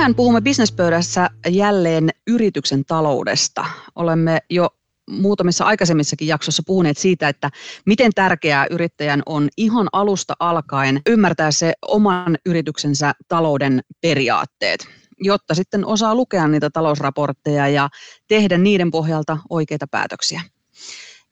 Tänään 0.00 0.14
puhumme 0.14 0.40
bisnespöydässä 0.40 1.30
jälleen 1.48 2.10
yrityksen 2.26 2.84
taloudesta. 2.84 3.66
Olemme 3.96 4.38
jo 4.50 4.68
muutamissa 5.10 5.64
aikaisemmissakin 5.64 6.28
jaksoissa 6.28 6.62
puhuneet 6.66 6.98
siitä, 6.98 7.28
että 7.28 7.50
miten 7.86 8.12
tärkeää 8.14 8.66
yrittäjän 8.70 9.22
on 9.26 9.48
ihan 9.56 9.88
alusta 9.92 10.34
alkaen 10.38 11.00
ymmärtää 11.08 11.50
se 11.50 11.72
oman 11.88 12.38
yrityksensä 12.46 13.12
talouden 13.28 13.80
periaatteet, 14.00 14.88
jotta 15.18 15.54
sitten 15.54 15.86
osaa 15.86 16.14
lukea 16.14 16.48
niitä 16.48 16.70
talousraportteja 16.70 17.68
ja 17.68 17.88
tehdä 18.28 18.58
niiden 18.58 18.90
pohjalta 18.90 19.38
oikeita 19.50 19.86
päätöksiä. 19.90 20.40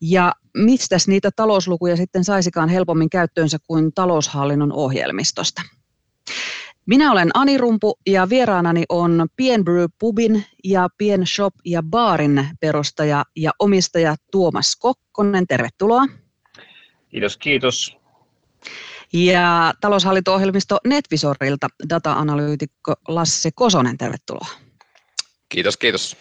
Ja 0.01 0.33
mistä 0.57 0.97
niitä 1.07 1.31
talouslukuja 1.37 1.97
sitten 1.97 2.25
saisikaan 2.25 2.69
helpommin 2.69 3.11
käyttöönsä 3.11 3.59
kuin 3.67 3.93
taloushallinnon 3.95 4.73
ohjelmistosta. 4.73 5.63
Minä 6.89 7.13
olen 7.13 7.31
Ani 7.35 7.59
Rumpu 7.59 7.99
ja 8.07 8.29
vieraanani 8.29 8.85
on 8.89 9.27
Pien 9.37 9.65
Brew 9.65 9.85
Pubin 9.99 10.45
ja 10.65 10.89
Pien 10.99 11.27
Shop 11.27 11.55
ja 11.65 11.83
Baarin 11.83 12.49
perustaja 12.61 13.25
ja 13.37 13.51
omistaja 13.59 14.17
Tuomas 14.31 14.77
Kokkonen. 14.77 15.47
Tervetuloa. 15.47 16.07
Kiitos, 17.09 17.37
kiitos. 17.37 17.97
Ja 19.13 19.75
taloushallinto-ohjelmisto 19.81 20.79
Netvisorilta 20.85 21.69
data-analyytikko 21.89 22.95
Lasse 23.09 23.51
Kosonen, 23.55 23.99
tervetuloa. 23.99 24.47
Kiitos, 25.49 25.77
kiitos. 25.77 26.17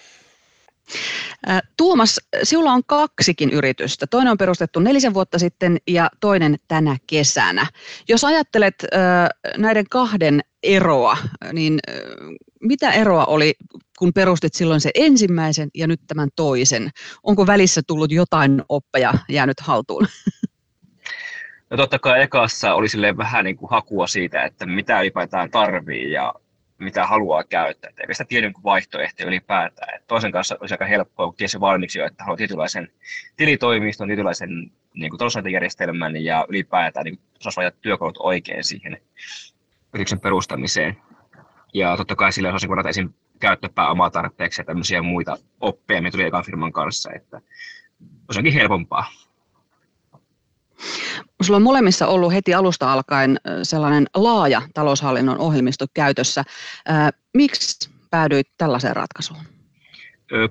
Tuomas, 1.78 2.20
sinulla 2.44 2.72
on 2.72 2.82
kaksikin 2.86 3.50
yritystä. 3.50 4.08
Toinen 4.08 4.32
on 4.32 4.38
perustettu 4.38 4.80
nelisen 4.80 5.14
vuotta 5.14 5.40
sitten 5.40 5.78
ja 5.88 6.10
toinen 6.20 6.56
tänä 6.68 6.98
kesänä. 7.08 7.68
Jos 8.10 8.24
ajattelet 8.24 8.76
näiden 9.58 9.86
kahden 9.90 10.42
eroa, 10.64 11.18
niin 11.54 11.80
mitä 12.62 12.92
eroa 12.92 13.26
oli, 13.26 13.54
kun 14.00 14.14
perustit 14.14 14.54
silloin 14.54 14.82
se 14.82 14.92
ensimmäisen 14.96 15.70
ja 15.76 15.88
nyt 15.88 16.02
tämän 16.08 16.30
toisen? 16.36 16.90
Onko 17.24 17.48
välissä 17.48 17.82
tullut 17.88 18.12
jotain 18.12 18.64
oppeja 18.70 19.14
jäänyt 19.30 19.60
haltuun? 19.60 20.08
No 21.70 21.78
totta 21.78 22.00
kai 22.00 22.22
ekassa 22.22 22.74
oli 22.74 22.88
vähän 23.18 23.46
niin 23.46 23.58
kuin 23.58 23.70
hakua 23.70 24.08
siitä, 24.08 24.44
että 24.44 24.66
mitä 24.66 25.02
ylipäätään 25.02 25.52
tarvii 25.52 26.12
ja 26.12 26.34
mitä 26.80 27.06
haluaa 27.08 27.44
käyttää. 27.44 27.92
Eikä 28.00 28.14
sitä 28.14 28.26
tiedä 28.26 28.52
vaihtoehtoja 28.64 29.28
ylipäätään. 29.28 29.96
Et 29.96 30.08
toisen 30.08 30.32
kanssa 30.32 30.58
olisi 30.62 30.74
aika 30.74 30.86
helppoa, 30.86 31.26
kun 31.26 31.36
tiesi 31.36 31.60
valmiiksi 31.60 32.00
jo, 32.00 32.06
että 32.06 32.24
haluaa 32.24 32.38
tietynlaisen 32.38 32.92
tilitoimiston, 33.36 34.08
tietynlaisen 34.08 34.72
niin 34.94 35.18
taloushallintojärjestelmän 35.18 36.24
ja 36.24 36.46
ylipäätään 36.50 37.04
niin 37.04 37.20
osaisi 37.46 37.78
työkalut 37.82 38.18
oikein 38.20 38.64
siihen 38.64 39.02
yrityksen 39.94 40.20
perustamiseen. 40.20 40.98
Ja 41.74 41.98
totta 41.98 42.16
kai 42.16 42.32
sillä 42.32 42.50
osasin 42.50 42.70
varata 42.70 42.90
esim. 42.90 43.10
käyttöpääomaa 43.40 44.10
tarpeeksi 44.10 44.62
ja 44.62 44.66
tämmöisiä 44.66 45.02
muita 45.02 45.38
oppeja, 45.60 46.02
mitä 46.02 46.18
tuli 46.18 46.44
firman 46.46 46.72
kanssa, 46.72 47.12
että 47.16 47.42
olisi 48.30 48.56
helpompaa. 48.56 49.06
Sulla 51.42 51.58
on 51.58 51.64
molemmissa 51.64 52.08
ollut 52.08 52.34
heti 52.34 52.54
alusta 52.54 52.94
alkaen 52.94 53.40
sellainen 53.64 54.06
laaja 54.16 54.62
taloushallinnon 54.74 55.38
ohjelmisto 55.38 55.86
käytössä. 55.94 56.44
Miksi 57.34 57.90
päädyit 58.10 58.48
tällaiseen 58.58 58.96
ratkaisuun? 58.96 59.40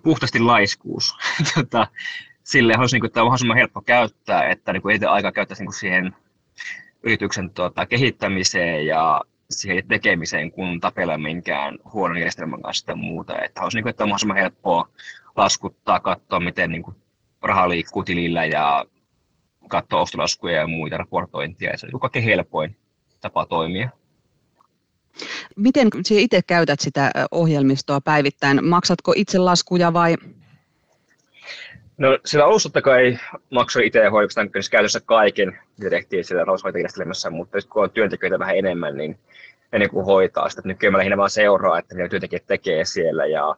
Puhtaasti 0.03 0.41
laiskuus. 0.41 1.15
tota, 1.55 1.87
sille 2.45 2.73
haluaisin, 2.73 3.07
että 3.07 3.21
on 3.21 3.27
mahdollisimman 3.27 3.57
helppo 3.57 3.81
käyttää, 3.81 4.49
että 4.49 4.73
niin 4.73 4.91
ei 4.91 5.09
aikaa 5.09 5.33
käyttäisi 5.33 5.65
niin 5.65 5.73
siihen 5.73 6.17
yrityksen 7.03 7.51
tota, 7.51 7.87
kehittämiseen 7.87 8.87
ja 8.87 9.21
siihen 9.51 9.89
tekemiseen, 9.89 10.53
kun 10.53 10.81
tapella 10.81 11.19
minkään 11.19 11.79
huonon 11.93 12.17
järjestelmän 12.17 12.63
kanssa 12.63 12.87
tai 12.87 12.97
muuta. 12.97 13.39
Että 13.39 13.61
haluaisin, 13.61 13.89
että 13.89 14.05
on 14.05 14.37
helppoa 14.37 14.89
laskuttaa, 15.37 16.01
katsoa, 16.01 16.41
miten 16.41 16.71
niin 16.71 16.83
kuin, 16.83 16.97
raha 17.43 17.69
liikkuu 17.69 18.05
tilillä 18.05 18.45
ja 18.45 18.85
katsoa 19.69 20.01
ostolaskuja 20.01 20.55
ja 20.55 20.67
muita 20.67 20.97
raportointia. 20.97 21.77
Se 21.77 21.87
on 21.93 22.01
kaikkein 22.01 22.25
helpoin 22.25 22.77
tapa 23.21 23.47
toimia. 23.47 23.89
Miten 25.57 25.89
sinä 26.05 26.21
itse 26.21 26.41
käytät 26.47 26.81
sitä 26.81 27.11
ohjelmistoa 27.31 28.01
päivittäin? 28.01 28.65
Maksatko 28.65 29.13
itse 29.17 29.39
laskuja 29.39 29.93
vai? 29.93 30.17
No 31.99 32.19
sillä 32.25 32.45
alussa 32.45 32.69
totta 32.69 32.83
kai 32.83 33.19
maksoi 33.51 33.87
itse 33.87 34.11
oikeastaan 34.11 34.51
käytössä 34.71 35.01
kaiken, 35.01 35.59
mitä 35.79 35.91
tehtiin 35.91 36.25
sillä 36.25 36.45
taloushoitojärjestelmässä, 36.45 37.31
mutta 37.31 37.59
kun 37.69 37.83
on 37.83 37.91
työntekijöitä 37.91 38.39
vähän 38.39 38.57
enemmän, 38.57 38.97
niin 38.97 39.19
ennen 39.73 39.91
kuin 39.91 40.07
hoitaa 40.07 40.49
sitä. 40.49 40.63
Nykyään 40.65 40.93
mä 40.93 40.99
lähinnä 40.99 41.17
vaan 41.17 41.31
seuraa, 41.31 41.79
että 41.79 41.95
mitä 41.95 42.09
työntekijät 42.09 42.47
tekee 42.47 42.85
siellä 42.85 43.27
ja 43.27 43.57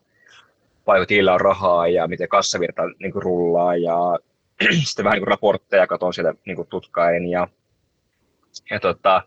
paljonko 0.85 1.33
on 1.33 1.41
rahaa 1.41 1.89
ja 1.89 2.09
miten 2.09 2.29
kassavirta 2.29 2.83
niin 2.99 3.13
kuin 3.13 3.23
rullaa 3.23 3.77
ja 3.77 4.19
sitten 4.85 5.05
vähän 5.05 5.19
niin 5.19 5.29
raportteja 5.29 5.87
katon 5.87 6.15
sieltä 6.15 6.35
niin 6.47 6.67
tutkaen 6.69 7.27
ja, 7.27 7.49
ja 8.71 8.81
tota, 8.81 9.23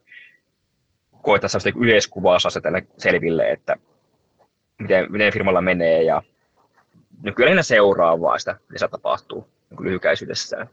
koittaa 1.21 1.47
sellaista 1.47 1.69
niin 1.69 1.83
yleiskuvaa 1.83 2.37
asetella 2.45 2.79
selville, 2.97 3.51
että 3.51 3.75
miten, 4.79 5.11
miten 5.11 5.33
firmalla 5.33 5.61
menee 5.61 6.03
ja 6.03 6.21
nykyään 7.23 7.63
seuraa 7.63 8.21
vaan 8.21 8.39
sitä, 8.39 8.55
mitä 8.69 8.87
tapahtuu 8.87 9.47
niin 9.69 9.83
lyhykäisyydessään. 9.83 10.69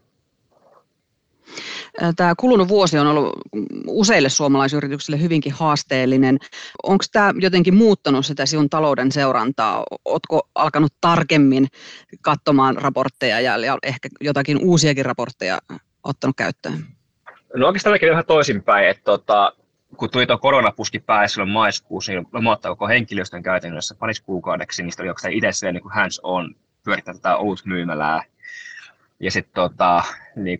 Tämä 2.15 2.33
kulunut 2.37 2.67
vuosi 2.67 2.97
on 2.97 3.07
ollut 3.07 3.33
useille 3.87 4.29
suomalaisyrityksille 4.29 5.21
hyvinkin 5.21 5.53
haasteellinen. 5.53 6.37
Onko 6.83 7.05
tämä 7.11 7.33
jotenkin 7.39 7.75
muuttanut 7.75 8.25
sitä 8.25 8.45
sinun 8.45 8.69
talouden 8.69 9.11
seurantaa? 9.11 9.83
Oletko 10.05 10.49
alkanut 10.55 10.93
tarkemmin 11.01 11.67
katsomaan 12.21 12.75
raportteja 12.75 13.39
ja 13.39 13.77
ehkä 13.83 14.09
jotakin 14.21 14.57
uusiakin 14.61 15.05
raportteja 15.05 15.59
ottanut 16.03 16.35
käyttöön? 16.35 16.85
No 17.55 17.67
oikeastaan 17.67 17.93
mäkin 17.93 18.09
vähän 18.09 18.25
toisinpäin, 18.25 18.89
että 18.89 19.03
tota, 19.03 19.53
kun 19.97 20.09
tuli 20.09 20.27
tuo 20.27 20.37
koronapuski 20.37 20.99
päässä 20.99 21.33
silloin 21.33 21.51
maiskuussa, 21.51 22.11
niin 22.11 22.27
lomauttaa 22.33 22.71
koko 22.71 22.87
henkilöstön 22.87 23.43
käytännössä 23.43 23.95
pariksi 23.95 24.23
kuukaudeksi, 24.23 24.83
niin 24.83 24.93
oli 24.99 25.09
oikeastaan 25.09 25.33
itse 25.33 25.71
niin 25.71 25.91
hands 25.93 26.19
on 26.23 26.55
pyörittää 26.83 27.13
tätä 27.13 27.37
myymälää. 27.65 28.23
Ja 29.19 29.31
sitten 29.31 29.53
tota, 29.53 30.03
niin 30.35 30.59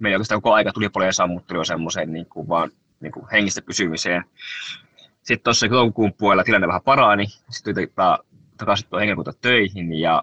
meillä 0.00 0.16
oikeastaan 0.16 0.42
koko 0.42 0.54
aika 0.54 0.72
tulipalojen 0.72 1.12
sammuttelu 1.12 1.58
on 1.58 1.66
semmoiseen 1.66 2.12
niin 2.12 2.26
kuin 2.26 2.48
vaan 2.48 2.70
niin 3.00 3.12
kuin 3.12 3.26
hengistä 3.32 3.62
pysymiseen. 3.62 4.24
Sitten 5.22 5.44
tuossa 5.44 5.68
toukokuun 5.68 6.12
puolella 6.12 6.44
tilanne 6.44 6.66
vähän 6.66 6.82
parani, 6.82 7.26
sitten 7.50 7.74
tuli 7.74 7.92
takaisin 8.56 8.88
tuo 8.90 8.98
henkilökunta 8.98 9.32
töihin 9.40 9.94
ja 9.94 10.22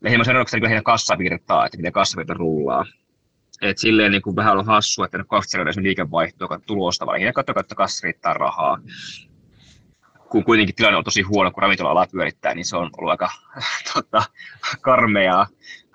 lähinnä 0.00 0.24
sen 0.24 0.36
että 0.36 0.62
lähinnä 0.62 0.82
kassavirtaa, 0.82 1.66
että 1.66 1.76
miten 1.76 1.92
kassavirta 1.92 2.34
rullaa. 2.34 2.84
Et 3.62 3.78
silleen 3.78 4.12
niin 4.12 4.22
kuin 4.22 4.36
vähän 4.36 4.52
ollut 4.52 4.66
hassua, 4.66 5.04
että 5.04 5.24
katselevat 5.28 5.76
liikevaihtoa, 5.76 6.44
joka 6.44 6.60
tulosta, 6.66 7.06
vaan 7.06 7.14
lähinnä 7.14 7.32
katsotaan, 7.32 7.64
että 7.64 7.74
kassa 7.74 8.04
riittää 8.04 8.32
rahaa. 8.32 8.78
Kun 10.30 10.44
kuitenkin 10.44 10.74
tilanne 10.74 10.96
on 10.96 11.04
tosi 11.04 11.22
huono, 11.22 11.50
kun 11.50 11.62
ravintola-ala 11.62 12.06
pyörittää, 12.12 12.54
niin 12.54 12.64
se 12.64 12.76
on 12.76 12.90
ollut 12.98 13.10
aika 13.10 13.30
tota, 13.94 14.22
karmeaa 14.80 15.46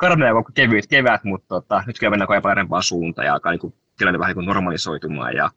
karmea 0.04 0.34
koko 0.34 0.52
kevyt 0.54 0.88
kevät, 0.88 1.24
mutta 1.24 1.48
tota, 1.48 1.84
nyt 1.88 2.00
kyllä 2.00 2.10
mennään 2.10 2.28
koko 2.28 2.42
parempaan 2.42 2.84
suuntaan 2.84 3.26
ja 3.26 3.34
alkaa 3.34 3.52
niin 3.52 3.74
tilanne 3.98 4.20
vähän 4.20 4.36
niin 4.36 4.46
normalisoitumaan 4.46 5.36
ja 5.36 5.50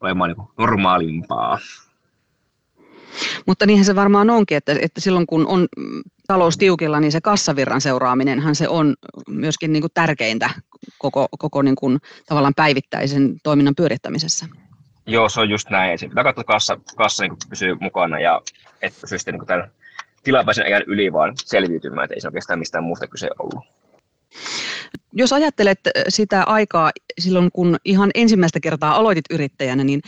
olemaan 0.00 0.30
niin 0.30 0.48
normaalimpaa. 0.58 1.58
Mutta 3.46 3.66
niinhän 3.66 3.84
se 3.84 3.94
varmaan 3.94 4.30
onkin, 4.30 4.56
että, 4.56 4.76
että 4.80 5.00
silloin 5.00 5.26
kun 5.26 5.46
on 5.46 5.66
talous 6.26 6.58
tiukilla, 6.58 7.00
niin 7.00 7.12
se 7.12 7.20
kassavirran 7.20 7.80
seuraaminenhan 7.80 8.54
se 8.54 8.68
on 8.68 8.94
myöskin 9.28 9.72
niin 9.72 9.80
kuin 9.82 9.90
tärkeintä 9.94 10.50
koko, 10.98 11.28
koko 11.38 11.62
niin 11.62 11.76
kuin 11.76 11.98
tavallaan 12.28 12.54
päivittäisen 12.56 13.34
toiminnan 13.42 13.74
pyörittämisessä. 13.74 14.46
Joo, 15.06 15.28
se 15.28 15.40
on 15.40 15.50
just 15.50 15.70
näin. 15.70 15.98
Se 15.98 16.08
pitää 16.08 16.24
katsoa, 16.24 16.44
kassa, 16.44 16.78
kassa 16.96 17.22
niin 17.22 17.36
pysyy 17.50 17.76
mukana 17.80 18.20
ja 18.20 18.40
että 18.82 19.06
sitten 19.06 19.34
niin 19.34 19.46
tämän 19.46 19.70
tilapäisen 20.22 20.64
ajan 20.64 20.82
yli 20.86 21.12
vaan 21.12 21.32
selviytymään, 21.36 22.04
että 22.04 22.14
ei 22.14 22.20
se 22.20 22.28
oikeastaan 22.28 22.58
mistään 22.58 22.84
muusta 22.84 23.06
kyse 23.06 23.30
ollut. 23.38 23.64
Jos 25.12 25.32
ajattelet 25.32 25.80
sitä 26.08 26.42
aikaa 26.42 26.90
silloin, 27.20 27.50
kun 27.52 27.76
ihan 27.84 28.10
ensimmäistä 28.14 28.60
kertaa 28.60 28.94
aloitit 28.94 29.24
yrittäjänä, 29.30 29.84
niin 29.84 30.00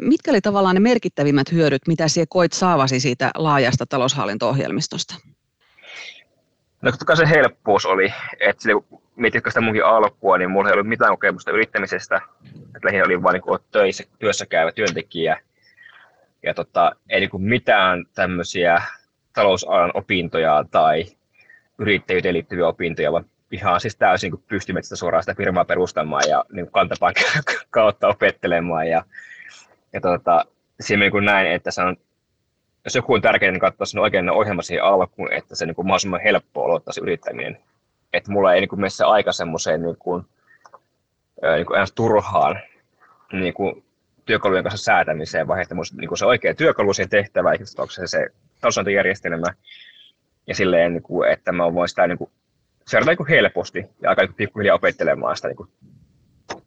mitkä 0.00 0.30
oli 0.30 0.40
tavallaan 0.40 0.74
ne 0.74 0.80
merkittävimmät 0.80 1.52
hyödyt, 1.52 1.82
mitä 1.88 2.08
sinä 2.08 2.26
koit 2.28 2.52
saavasi 2.52 3.00
siitä 3.00 3.30
laajasta 3.34 3.86
taloushallinto-ohjelmistosta? 3.86 5.14
No 6.86 6.92
totta 6.92 7.04
kai 7.04 7.16
se 7.16 7.28
helppous 7.28 7.86
oli, 7.86 8.14
että 8.40 8.62
sille, 8.62 8.82
kun 8.82 9.02
mietitkö 9.16 9.50
sitä 9.50 9.60
munkin 9.60 9.84
alkua, 9.84 10.38
niin 10.38 10.50
mulla 10.50 10.68
ei 10.68 10.72
ollut 10.72 10.88
mitään 10.88 11.12
kokemusta 11.12 11.50
yrittämisestä. 11.50 12.20
Että 12.46 12.80
lähinnä 12.84 13.04
oli 13.04 13.22
vain 13.22 13.32
niin 13.32 13.58
töissä, 13.70 14.04
työssä 14.18 14.46
käyvä 14.46 14.72
työntekijä. 14.72 15.40
Ja 16.42 16.54
tota, 16.54 16.92
ei 17.08 17.20
niin 17.20 17.42
mitään 17.42 18.04
tämmöisiä 18.14 18.82
talousalan 19.32 19.90
opintoja 19.94 20.64
tai 20.70 21.04
yrittäjyyteen 21.78 22.34
liittyviä 22.34 22.68
opintoja, 22.68 23.12
vaan 23.12 23.24
ihan 23.50 23.80
siis 23.80 23.96
täysin 23.96 24.32
niin 24.32 24.44
pystymetsästä 24.48 24.96
suoraan 24.96 25.22
sitä 25.22 25.34
firmaa 25.34 25.64
perustamaan 25.64 26.28
ja 26.28 26.44
niin 26.52 26.70
kantapaan 26.70 27.14
kautta 27.70 28.08
opettelemaan. 28.08 28.88
Ja, 28.88 29.04
ja 29.92 30.00
tota, 30.00 30.44
siinä 30.80 31.10
niin 31.10 31.24
näin, 31.24 31.52
että 31.52 31.70
se 31.70 31.82
on 31.82 31.96
jos 32.86 32.94
joku 32.94 33.14
on 33.14 33.22
tärkeää, 33.22 33.52
niin 33.52 33.60
katsoa 33.60 33.86
sen 33.86 34.00
oikein 34.00 34.30
ohjelma 34.30 34.62
siihen 34.62 34.84
alkuun, 34.84 35.32
että 35.32 35.56
se 35.56 35.66
niin 35.66 35.74
kuin 35.74 35.86
mahdollisimman 35.86 36.20
helppo 36.20 36.64
aloittaa 36.64 36.92
se 36.92 37.00
yrittäminen. 37.00 37.58
Että 38.12 38.32
mulla 38.32 38.54
ei 38.54 38.60
niin 38.60 38.68
kuin 38.68 38.80
mene 38.80 38.90
se 38.90 39.04
aika 39.04 39.32
semmoiseen 39.32 39.82
niin 39.82 39.96
kuin, 39.98 40.24
niin 41.56 41.66
kuin 41.66 41.86
turhaan 41.94 42.60
niin 43.32 43.54
kuin 43.54 43.84
työkalujen 44.26 44.64
kanssa 44.64 44.84
säätämiseen, 44.84 45.48
vaan 45.48 45.60
että 45.60 45.74
niin 45.74 46.08
kuin 46.08 46.18
se 46.18 46.26
oikea 46.26 46.54
työkalu 46.54 46.92
siihen 46.92 47.10
tehtävään, 47.10 47.52
eikä 47.52 47.64
se 47.64 48.06
se 48.06 48.26
tasoantojärjestelmä, 48.60 49.46
ja 50.46 50.54
silleen, 50.54 50.92
niin 50.92 51.02
kuin, 51.02 51.30
että 51.30 51.52
mä 51.52 51.74
voin 51.74 51.88
sitä 51.88 52.06
niin 52.06 52.18
kuin, 52.18 52.30
seurata 52.86 53.10
niin 53.10 53.16
kuin 53.16 53.28
helposti 53.28 53.86
ja 54.02 54.10
aika 54.10 54.22
niin 54.22 54.34
pikkuhiljaa 54.34 54.76
opettelemaan 54.76 55.36
sitä 55.36 55.48
niin 55.48 55.56
kuin, 55.56 55.68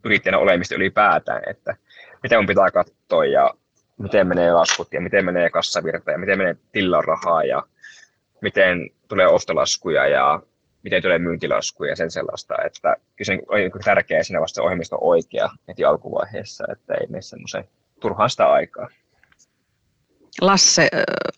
yrittäjänä 0.03 0.37
olemista 0.37 0.75
ylipäätään, 0.75 1.41
että 1.49 1.75
miten 2.23 2.39
on 2.39 2.45
pitää 2.45 2.71
katsoa 2.71 3.25
ja 3.25 3.53
miten 3.99 4.27
menee 4.27 4.53
laskut 4.53 4.93
ja 4.93 5.01
miten 5.01 5.25
menee 5.25 5.49
kassavirta 5.49 6.11
ja 6.11 6.17
miten 6.17 6.37
menee 6.37 6.55
tillan 6.71 7.03
rahaa 7.03 7.43
ja 7.43 7.63
miten 8.41 8.89
tulee 9.07 9.27
ostolaskuja 9.27 10.07
ja 10.07 10.41
miten 10.83 11.01
tulee 11.01 11.19
myyntilaskuja 11.19 11.91
ja 11.91 11.95
sen 11.95 12.11
sellaista, 12.11 12.55
että 12.65 12.95
kyllä 13.15 13.25
se 13.25 13.39
on 13.47 13.59
niin 13.59 13.71
tärkeää 13.85 14.23
siinä 14.23 14.41
vasta 14.41 14.63
ohjelmisto 14.63 14.97
oikea 15.01 15.49
heti 15.67 15.85
alkuvaiheessa, 15.85 16.65
että 16.71 16.93
ei 16.93 17.07
mene 17.07 17.21
semmoisen 17.21 17.63
turhaan 17.99 18.29
sitä 18.29 18.51
aikaa. 18.51 18.87
Lasse, 20.41 20.89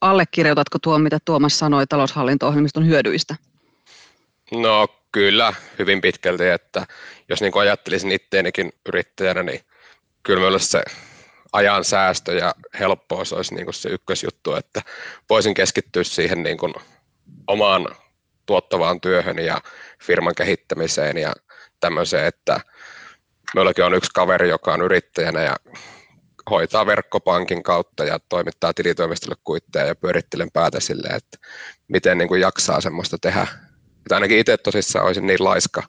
allekirjoitatko 0.02 0.78
tuo, 0.80 1.00
mitä 1.00 1.18
Tuomas 1.25 1.60
sanoi 1.60 1.88
taloushallinto-ohjelmiston 1.88 2.88
hyödyistä? 2.88 3.36
No 4.52 4.88
kyllä, 5.12 5.54
hyvin 5.80 6.02
pitkälti, 6.02 6.48
että 6.48 6.88
jos 7.30 7.42
niin 7.42 7.60
ajattelisin 7.60 8.12
itteenikin 8.12 8.72
yrittäjänä, 8.86 9.44
niin 9.44 9.60
kyllä 10.24 10.40
minulle 10.40 10.60
se 10.60 10.84
ajan 11.51 11.83
säästö 11.83 12.33
ja 12.33 12.56
helppous 12.80 13.33
olisi 13.33 13.56
niin 13.56 13.74
se 13.74 13.89
ykkösjuttu, 13.89 14.56
että 14.56 14.81
voisin 15.30 15.53
keskittyä 15.53 16.03
siihen 16.03 16.44
niin 16.44 16.57
kuin 16.57 16.74
omaan 17.48 17.88
tuottavaan 18.45 19.01
työhön 19.01 19.39
ja 19.39 19.62
firman 20.03 20.36
kehittämiseen 20.36 21.18
ja 21.18 21.33
tämmöiseen, 21.80 22.25
että 22.25 22.59
meilläkin 23.56 23.86
on 23.86 23.94
yksi 23.94 24.12
kaveri, 24.13 24.50
joka 24.50 24.74
on 24.74 24.81
yrittäjänä 24.81 25.44
ja 25.44 25.56
hoitaa 26.50 26.86
verkkopankin 26.86 27.63
kautta 27.63 28.03
ja 28.03 28.19
toimittaa 28.30 28.74
tilitoimistolle 28.74 29.36
kuitteja 29.44 29.86
ja 29.86 29.95
pyörittelen 29.95 30.51
päätä 30.51 30.80
silleen, 30.80 31.15
että 31.15 31.38
miten 31.88 32.18
niin 32.18 32.27
kuin 32.27 32.42
jaksaa 32.42 32.81
semmoista 32.81 33.18
tehdä. 33.21 33.48
Että 33.98 34.15
ainakin 34.15 34.39
itse 34.39 34.57
tosissaan 34.57 35.06
olisin 35.06 35.27
niin 35.27 35.44
laiska, 35.44 35.83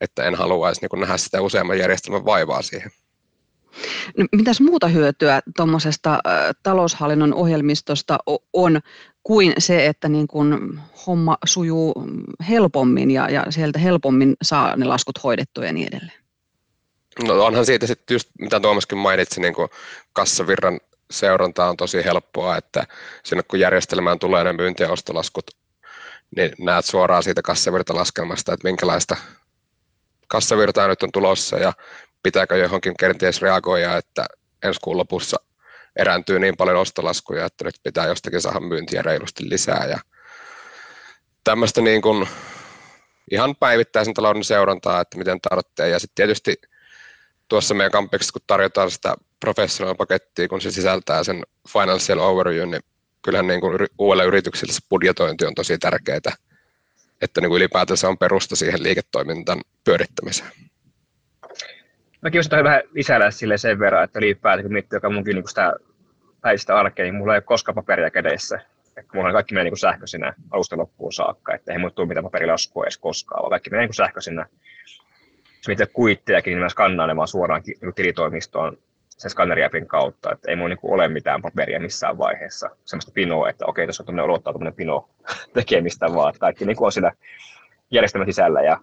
että 0.00 0.24
en 0.24 0.34
haluaisi 0.34 0.80
niin 0.80 0.88
kuin 0.88 1.00
nähdä 1.00 1.16
sitä 1.16 1.40
useamman 1.40 1.78
järjestelmän 1.78 2.24
vaivaa 2.24 2.62
siihen. 2.62 2.90
No, 4.16 4.26
mitäs 4.32 4.60
muuta 4.60 4.88
hyötyä 4.88 5.42
tuommoisesta 5.56 6.18
taloushallinnon 6.62 7.34
ohjelmistosta 7.34 8.18
on 8.52 8.80
kuin 9.22 9.52
se, 9.58 9.86
että 9.86 10.08
niin 10.08 10.28
kun 10.28 10.80
homma 11.06 11.38
sujuu 11.44 11.94
helpommin 12.48 13.10
ja, 13.10 13.30
ja 13.30 13.44
sieltä 13.50 13.78
helpommin 13.78 14.36
saa 14.42 14.76
ne 14.76 14.84
laskut 14.84 15.24
hoidettua 15.24 15.64
ja 15.64 15.72
niin 15.72 15.88
edelleen? 15.88 16.26
No 17.24 17.44
onhan 17.44 17.66
siitä 17.66 17.86
sitten 17.86 18.14
just, 18.14 18.30
mitä 18.40 18.60
Tuomaskin 18.60 18.98
mainitsi, 18.98 19.40
niin 19.40 19.54
kuin 19.54 19.68
kassavirran 20.12 20.80
seuranta 21.10 21.68
on 21.68 21.76
tosi 21.76 22.04
helppoa, 22.04 22.56
että 22.56 22.86
sinne 23.24 23.42
kun 23.42 23.60
järjestelmään 23.60 24.18
tulee 24.18 24.44
ne 24.44 24.52
myynti- 24.52 24.82
ja 24.82 24.90
ostolaskut, 24.90 25.50
niin 26.36 26.52
näet 26.58 26.84
suoraan 26.84 27.22
siitä 27.22 27.42
kassavirtalaskelmasta, 27.42 28.52
että 28.52 28.68
minkälaista 28.68 29.16
kassavirtaa 30.28 30.88
nyt 30.88 31.02
on 31.02 31.12
tulossa 31.12 31.56
ja 31.56 31.72
pitääkö 32.26 32.56
johonkin 32.56 32.96
kenties 32.96 33.42
reagoida, 33.42 33.96
että 33.96 34.26
ensi 34.62 34.80
kuun 34.82 34.96
lopussa 34.96 35.36
erääntyy 35.96 36.38
niin 36.38 36.56
paljon 36.56 36.76
ostolaskuja, 36.76 37.44
että 37.46 37.64
nyt 37.64 37.74
pitää 37.82 38.06
jostakin 38.06 38.40
saada 38.40 38.60
myyntiä 38.60 39.02
reilusti 39.02 39.50
lisää. 39.50 39.86
Ja 39.86 39.98
tämmöistä 41.44 41.80
niin 41.80 42.02
kuin 42.02 42.28
ihan 43.30 43.56
päivittäisen 43.56 44.14
talouden 44.14 44.44
seurantaa, 44.44 45.00
että 45.00 45.18
miten 45.18 45.40
tarvitsee. 45.40 45.88
Ja 45.88 45.98
sitten 45.98 46.14
tietysti 46.14 46.54
tuossa 47.48 47.74
meidän 47.74 47.92
kampeksessa, 47.92 48.32
kun 48.32 48.42
tarjotaan 48.46 48.90
sitä 48.90 49.14
professional-pakettia, 49.40 50.48
kun 50.48 50.60
se 50.60 50.70
sisältää 50.70 51.24
sen 51.24 51.42
financial 51.72 52.18
overview, 52.18 52.68
niin 52.68 52.82
kyllähän 53.22 53.46
niin 53.46 53.60
kuin 53.60 53.86
uudelle 53.98 54.24
yritykselle 54.24 54.72
se 54.72 54.80
budjetointi 54.90 55.46
on 55.46 55.54
tosi 55.54 55.78
tärkeää, 55.78 56.16
että 57.20 57.40
niin 57.40 57.50
kuin 57.50 57.58
ylipäätänsä 57.58 58.08
on 58.08 58.18
perusta 58.18 58.56
siihen 58.56 58.82
liiketoimintan 58.82 59.60
pyörittämiseen. 59.84 60.50
Mäkin 62.22 62.38
osaan 62.38 62.64
vähän 62.64 62.82
lisällä 62.92 63.30
sille 63.30 63.58
sen 63.58 63.78
verran, 63.78 64.04
että 64.04 64.18
ylipäätään 64.18 64.62
kun 64.62 64.72
miettii 64.72 64.96
joka 64.96 65.10
munkin 65.10 65.34
niin 65.34 65.48
sitä 65.48 65.72
päivästä 66.40 66.76
arkea, 66.76 67.04
niin 67.04 67.14
mulla 67.14 67.34
ei 67.34 67.36
ole 67.36 67.42
koskaan 67.42 67.74
paperia 67.74 68.10
kädessä. 68.10 68.60
Että 68.96 69.10
mulla 69.14 69.28
on 69.28 69.34
kaikki 69.34 69.54
menee 69.54 69.70
niin 69.70 69.78
sähköisenä 69.78 70.34
alusta 70.50 70.76
loppuun 70.76 71.12
saakka, 71.12 71.54
että 71.54 71.72
ei 71.72 71.78
mulla 71.78 72.06
mitään 72.06 72.24
paperilaskua 72.24 72.84
edes 72.84 72.98
koskaan, 72.98 73.42
vaan 73.42 73.50
kaikki 73.50 73.70
menee 73.70 73.86
niin 73.86 73.94
sähköisenä. 73.94 74.46
Jos 75.56 75.68
mitä 75.68 75.86
kuittejakin, 75.86 76.50
niin 76.50 76.62
mä 76.62 76.68
skannaan 76.68 77.08
ne 77.08 77.16
vaan 77.16 77.28
suoraan 77.28 77.62
niin 77.66 77.94
tilitoimistoon 77.94 78.78
sen 79.08 79.30
skanneriäpin 79.30 79.86
kautta, 79.86 80.32
että 80.32 80.50
ei 80.50 80.56
mulla 80.56 80.68
niin 80.68 80.78
ole 80.82 81.08
mitään 81.08 81.42
paperia 81.42 81.80
missään 81.80 82.18
vaiheessa, 82.18 82.70
semmoista 82.84 83.12
pinoa, 83.12 83.48
että 83.48 83.66
okei, 83.66 83.86
tässä 83.86 84.02
on 84.02 84.06
tuommoinen 84.06 84.30
odottaa 84.30 84.52
tuommoinen 84.52 84.76
pino 84.76 85.08
tekemistä 85.54 86.14
vaan, 86.14 86.28
että 86.28 86.40
kaikki 86.40 86.64
niin 86.64 86.76
on 86.80 86.92
siinä 86.92 87.12
järjestelmän 87.90 88.28
sisällä 88.28 88.62
ja 88.62 88.80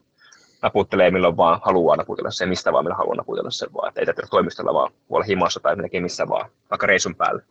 naputtelee 0.63 1.11
milloin 1.11 1.37
vaan 1.37 1.59
haluaa 1.63 1.95
naputella 1.95 2.31
sen, 2.31 2.49
mistä 2.49 2.73
vaan 2.73 2.85
millä 2.85 2.95
haluaa 2.95 3.15
naputella 3.15 3.51
sen 3.51 3.73
vaan. 3.73 3.87
Että 3.87 4.01
ei 4.01 4.05
täytyy 4.05 4.25
toimistolla 4.29 4.73
vaan 4.73 4.91
olla 5.09 5.25
himassa 5.25 5.59
tai 5.59 5.75
melkein 5.75 6.03
missä 6.03 6.27
vaan, 6.27 6.49
vaikka 6.69 6.87
reisun 6.87 7.15
päällä. 7.15 7.41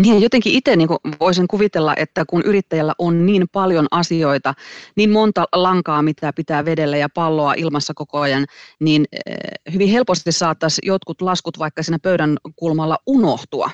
Niin 0.00 0.22
jotenkin 0.22 0.52
itse 0.54 0.76
niin 0.76 0.88
voisin 1.20 1.48
kuvitella, 1.48 1.94
että 1.96 2.24
kun 2.26 2.42
yrittäjällä 2.42 2.92
on 2.98 3.26
niin 3.26 3.46
paljon 3.52 3.86
asioita, 3.90 4.54
niin 4.96 5.10
monta 5.10 5.44
lankaa, 5.52 6.02
mitä 6.02 6.32
pitää 6.32 6.64
vedellä 6.64 6.96
ja 6.96 7.08
palloa 7.14 7.54
ilmassa 7.54 7.92
koko 7.94 8.20
ajan, 8.20 8.46
niin 8.80 9.04
eh, 9.26 9.36
hyvin 9.72 9.88
helposti 9.88 10.32
saattaisi 10.32 10.82
jotkut 10.84 11.20
laskut 11.20 11.58
vaikka 11.58 11.82
siinä 11.82 11.98
pöydän 12.02 12.36
kulmalla 12.56 12.98
unohtua. 13.06 13.70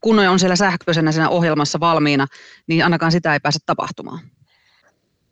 Kun 0.00 0.18
on 0.18 0.38
siellä 0.38 0.56
sähköisenä 0.56 1.12
siinä 1.12 1.28
ohjelmassa 1.28 1.80
valmiina, 1.80 2.26
niin 2.66 2.84
ainakaan 2.84 3.12
sitä 3.12 3.32
ei 3.32 3.40
pääse 3.40 3.58
tapahtumaan. 3.66 4.18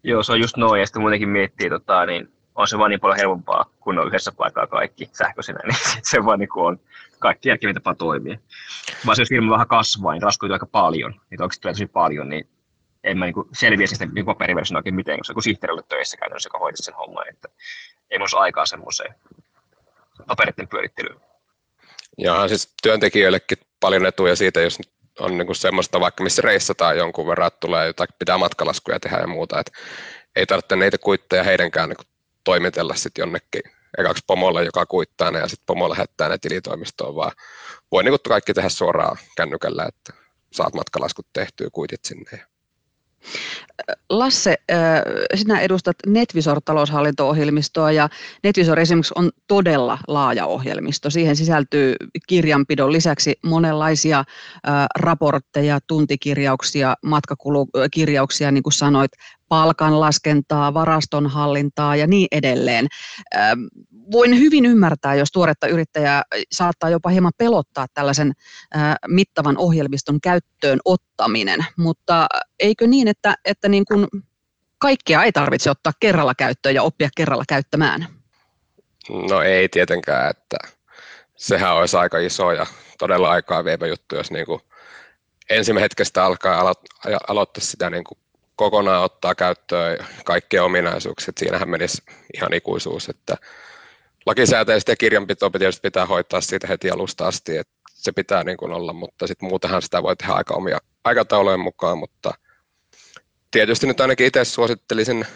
Joo, 0.02 0.22
se 0.22 0.32
on 0.32 0.40
just 0.40 0.56
noin. 0.56 0.80
Ja 0.80 0.86
sitten 0.86 1.02
muutenkin 1.02 1.28
miettii, 1.28 1.70
tota, 1.70 2.06
niin 2.06 2.32
on 2.54 2.68
se 2.68 2.78
vaan 2.78 2.90
niin 2.90 3.00
paljon 3.00 3.18
helpompaa, 3.18 3.70
kun 3.80 3.98
on 3.98 4.06
yhdessä 4.06 4.32
paikkaa 4.32 4.66
kaikki 4.66 5.10
sähköisenä, 5.12 5.60
niin 5.64 5.76
se 6.02 6.24
vaan 6.24 6.38
niin 6.38 6.48
on 6.54 6.80
kaikki 7.18 7.48
järkevin 7.48 7.74
tapa 7.74 7.94
toimia. 7.94 8.38
Vaan 9.06 9.16
se 9.16 9.22
jos 9.22 9.28
firma 9.28 9.52
vähän 9.52 9.68
kasvaa, 9.68 10.12
niin 10.12 10.22
raskuituu 10.22 10.52
aika 10.52 10.66
paljon, 10.66 11.20
niin 11.30 11.42
oikeasti 11.42 11.62
tulee 11.62 11.74
tosi 11.74 11.86
paljon, 11.86 12.28
niin 12.28 12.48
en 13.04 13.18
mä 13.18 13.24
niin 13.24 13.34
selviä 13.52 13.86
sitä 13.86 14.06
niin 14.06 14.26
paperiversiona 14.26 14.78
oikein 14.78 14.94
miten, 14.94 15.18
koska 15.18 15.34
kun 15.34 15.42
sihteeri 15.42 15.72
oli 15.72 15.82
töissä 15.88 16.16
käytännössä, 16.16 16.46
joka 16.46 16.58
hoiti 16.58 16.82
sen 16.82 16.94
homman, 16.94 17.28
että 17.28 17.48
ei 18.10 18.18
olisi 18.20 18.36
aikaa 18.36 18.66
semmoiseen 18.66 19.14
paperitten 20.26 20.68
pyörittelyyn. 20.68 21.20
Joo, 22.18 22.48
siis 22.48 22.74
työntekijöillekin 22.82 23.58
paljon 23.80 24.06
etuja 24.06 24.36
siitä, 24.36 24.60
jos 24.60 24.78
on 25.20 25.38
niin 25.38 25.54
semmoista 25.54 26.00
vaikka 26.00 26.22
missä 26.24 26.42
reissataan 26.42 26.98
jonkun 26.98 27.26
verran, 27.26 27.46
että 27.46 27.60
tulee 27.60 27.86
jotain, 27.86 28.08
pitää 28.18 28.38
matkalaskuja 28.38 29.00
tehdä 29.00 29.16
ja 29.16 29.26
muuta, 29.26 29.60
että 29.60 29.72
ei 30.36 30.46
tarvitse 30.46 30.76
niitä 30.76 30.98
kuitteja 30.98 31.42
heidänkään 31.42 31.88
niin 31.88 32.08
toimitella 32.44 32.94
sitten 32.94 33.22
jonnekin 33.22 33.62
ekaksi 33.98 34.24
pomolle, 34.26 34.64
joka 34.64 34.86
kuittaa 34.86 35.30
ne 35.30 35.38
ja 35.38 35.48
sitten 35.48 35.66
pomo 35.66 35.90
lähettää 35.90 36.28
ne 36.28 36.38
tilitoimistoon, 36.38 37.16
vaan 37.16 37.32
voi 37.92 38.04
niin 38.04 38.14
kaikki 38.28 38.54
tehdä 38.54 38.68
suoraan 38.68 39.18
kännykällä, 39.36 39.84
että 39.88 40.12
saat 40.52 40.74
matkalaskut 40.74 41.26
tehtyä, 41.32 41.68
kuitit 41.72 42.04
sinne. 42.04 42.49
Lasse, 44.10 44.56
sinä 45.34 45.60
edustat 45.60 45.96
Netvisor-taloushallinto-ohjelmistoa 46.06 47.92
ja 47.92 48.08
Netvisor 48.42 48.80
esimerkiksi 48.80 49.14
on 49.16 49.30
todella 49.46 49.98
laaja 50.08 50.46
ohjelmisto. 50.46 51.10
Siihen 51.10 51.36
sisältyy 51.36 51.94
kirjanpidon 52.28 52.92
lisäksi 52.92 53.38
monenlaisia 53.42 54.24
raportteja, 54.98 55.78
tuntikirjauksia, 55.86 56.94
matkakulukirjauksia, 57.04 58.50
niin 58.50 58.62
kuin 58.62 58.72
sanoit, 58.72 59.12
palkanlaskentaa, 59.48 60.74
varastonhallintaa 60.74 61.96
ja 61.96 62.06
niin 62.06 62.28
edelleen. 62.32 62.86
Voin 64.12 64.38
hyvin 64.38 64.66
ymmärtää, 64.66 65.14
jos 65.14 65.32
tuoretta 65.32 65.66
yrittäjää 65.66 66.22
saattaa 66.52 66.90
jopa 66.90 67.08
hieman 67.08 67.32
pelottaa 67.38 67.86
tällaisen 67.94 68.32
mittavan 69.08 69.58
ohjelmiston 69.58 70.20
käyttöön 70.20 70.78
ottaminen, 70.84 71.66
mutta 71.76 72.26
eikö 72.60 72.86
niin, 72.86 73.08
että, 73.08 73.34
että 73.44 73.68
niin 73.68 73.84
kuin 73.84 74.06
kaikkea 74.78 75.24
ei 75.24 75.32
tarvitse 75.32 75.70
ottaa 75.70 75.92
kerralla 76.00 76.34
käyttöön 76.34 76.74
ja 76.74 76.82
oppia 76.82 77.08
kerralla 77.16 77.44
käyttämään? 77.48 78.06
No 79.30 79.42
ei 79.42 79.68
tietenkään, 79.68 80.30
että 80.30 80.56
sehän 81.36 81.74
olisi 81.74 81.96
aika 81.96 82.18
iso 82.18 82.52
ja 82.52 82.66
todella 82.98 83.30
aikaa 83.30 83.64
vievä 83.64 83.86
juttu, 83.86 84.16
jos 84.16 84.30
niin 84.30 84.46
kuin 84.46 84.60
ensimmäisestä 85.50 85.84
hetkestä 85.84 86.24
alkaa 86.24 86.60
alo- 86.62 87.16
aloittaa 87.28 87.64
sitä 87.64 87.90
niin 87.90 88.04
kuin 88.04 88.18
kokonaan 88.56 89.04
ottaa 89.04 89.34
käyttöön 89.34 89.98
kaikkia 90.24 90.64
ominaisuuksia. 90.64 91.32
Siinähän 91.38 91.68
menisi 91.68 92.02
ihan 92.34 92.52
ikuisuus, 92.52 93.08
että 93.08 93.36
lakisääteistä 94.26 94.92
ja 94.92 94.96
kirjanpitoa 94.96 95.50
tietysti 95.50 95.80
pitää 95.82 96.06
hoitaa 96.06 96.40
siitä 96.40 96.66
heti 96.66 96.90
alusta 96.90 97.26
asti, 97.26 97.56
että 97.56 97.72
se 97.94 98.12
pitää 98.12 98.44
niin 98.44 98.56
kuin 98.56 98.72
olla, 98.72 98.92
mutta 98.92 99.26
sitten 99.26 99.48
muutenhan 99.48 99.82
sitä 99.82 100.02
voi 100.02 100.16
tehdä 100.16 100.32
aika 100.32 100.54
omia 100.54 100.78
aikataulujen 101.04 101.60
mukaan, 101.60 101.98
mutta 101.98 102.34
tietysti 103.50 103.86
nyt 103.86 104.00
ainakin 104.00 104.26
itse 104.26 104.44
suosittelisin 104.44 105.26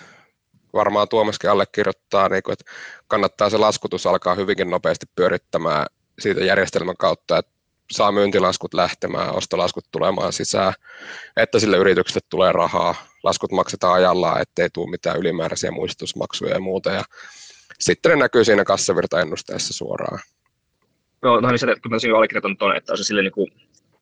varmaan 0.72 1.08
Tuomaskin 1.08 1.50
allekirjoittaa, 1.50 2.28
niin 2.28 2.42
kuin, 2.42 2.52
että 2.52 2.64
kannattaa 3.06 3.50
se 3.50 3.58
laskutus 3.58 4.06
alkaa 4.06 4.34
hyvinkin 4.34 4.70
nopeasti 4.70 5.06
pyörittämään 5.16 5.86
siitä 6.18 6.44
järjestelmän 6.44 6.96
kautta, 6.96 7.38
että 7.38 7.52
saa 7.92 8.12
myyntilaskut 8.12 8.74
lähtemään, 8.74 9.36
ostolaskut 9.36 9.84
tulemaan 9.90 10.32
sisään, 10.32 10.72
että 11.36 11.58
sille 11.58 11.76
yritykselle 11.76 12.26
tulee 12.30 12.52
rahaa, 12.52 12.94
laskut 13.22 13.52
maksetaan 13.52 13.94
ajallaan, 13.94 14.40
ettei 14.42 14.70
tule 14.70 14.90
mitään 14.90 15.18
ylimääräisiä 15.18 15.70
muistutusmaksuja 15.70 16.54
ja 16.54 16.60
muuta, 16.60 16.90
ja 16.90 17.04
sitten 17.80 18.10
ne 18.10 18.16
näkyy 18.16 18.44
siinä 18.44 18.64
kassavirtaennusteessa 18.64 19.72
suoraan. 19.72 20.18
No, 21.22 21.40
no 21.40 21.48
niin 21.50 21.80
kun 21.82 21.90
mä 21.90 22.16
allekirjoitan 22.16 22.56
tuonne, 22.56 22.76
että 22.76 22.96
se 22.96 23.04
sille 23.04 23.22
niin 23.22 23.32
kuin, 23.32 23.52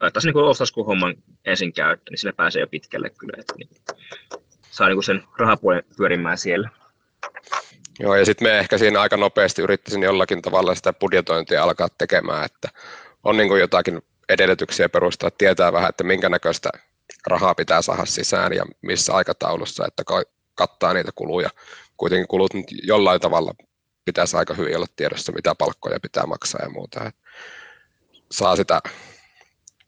että 0.07 0.21
se 0.21 0.27
niin 0.27 0.33
kuin 0.33 0.45
ostaskun 0.45 0.87
homman 0.87 1.15
ensin 1.45 1.73
käyttö, 1.73 2.11
niin 2.11 2.19
sille 2.19 2.33
pääsee 2.33 2.61
jo 2.61 2.67
pitkälle 2.67 3.11
kyllä, 3.11 3.37
että 3.41 3.55
niin, 3.59 3.69
saa 4.71 4.89
niin 4.89 4.97
kuin 4.97 5.05
sen 5.05 5.23
rahapuolen 5.39 5.83
pyörimään 5.97 6.39
siellä. 6.39 6.69
Joo, 8.01 8.15
ja 8.15 8.25
sitten 8.25 8.49
me 8.49 8.59
ehkä 8.59 8.79
siinä 8.79 9.01
aika 9.01 9.17
nopeasti 9.17 9.63
yrittäisin 9.63 10.03
jollakin 10.03 10.43
tavalla 10.43 10.75
sitä 10.75 10.93
budjetointia 10.93 11.63
alkaa 11.63 11.89
tekemään, 11.99 12.45
että 12.45 12.69
on 13.25 13.37
niin 13.37 13.49
kuin 13.49 13.61
jotakin 13.61 14.03
edellytyksiä 14.29 14.89
perustaa, 14.89 15.31
tietää 15.31 15.73
vähän, 15.73 15.89
että 15.89 16.05
minkä 16.05 16.29
näköistä 16.29 16.71
rahaa 17.27 17.55
pitää 17.55 17.83
saada 17.83 18.05
sisään 18.05 18.53
ja 18.53 18.65
missä 18.83 19.15
aikataulussa, 19.15 19.87
että 19.87 20.03
kattaa 20.55 20.95
niitä 20.95 21.11
kuluja. 21.15 21.51
Kuitenkin 22.03 22.29
kulut 22.29 22.55
nyt 22.55 22.67
jollain 22.83 23.21
tavalla 23.21 23.55
pitäisi 24.05 24.37
aika 24.37 24.55
hyvin 24.55 24.77
olla 24.77 24.87
tiedossa, 24.97 25.33
mitä 25.33 25.55
palkkoja 25.55 26.01
pitää 26.01 26.27
maksaa 26.27 26.61
ja 26.63 26.71
muuta. 26.71 27.07
Että 27.07 27.21
saa 28.33 28.57
sitä 28.57 28.81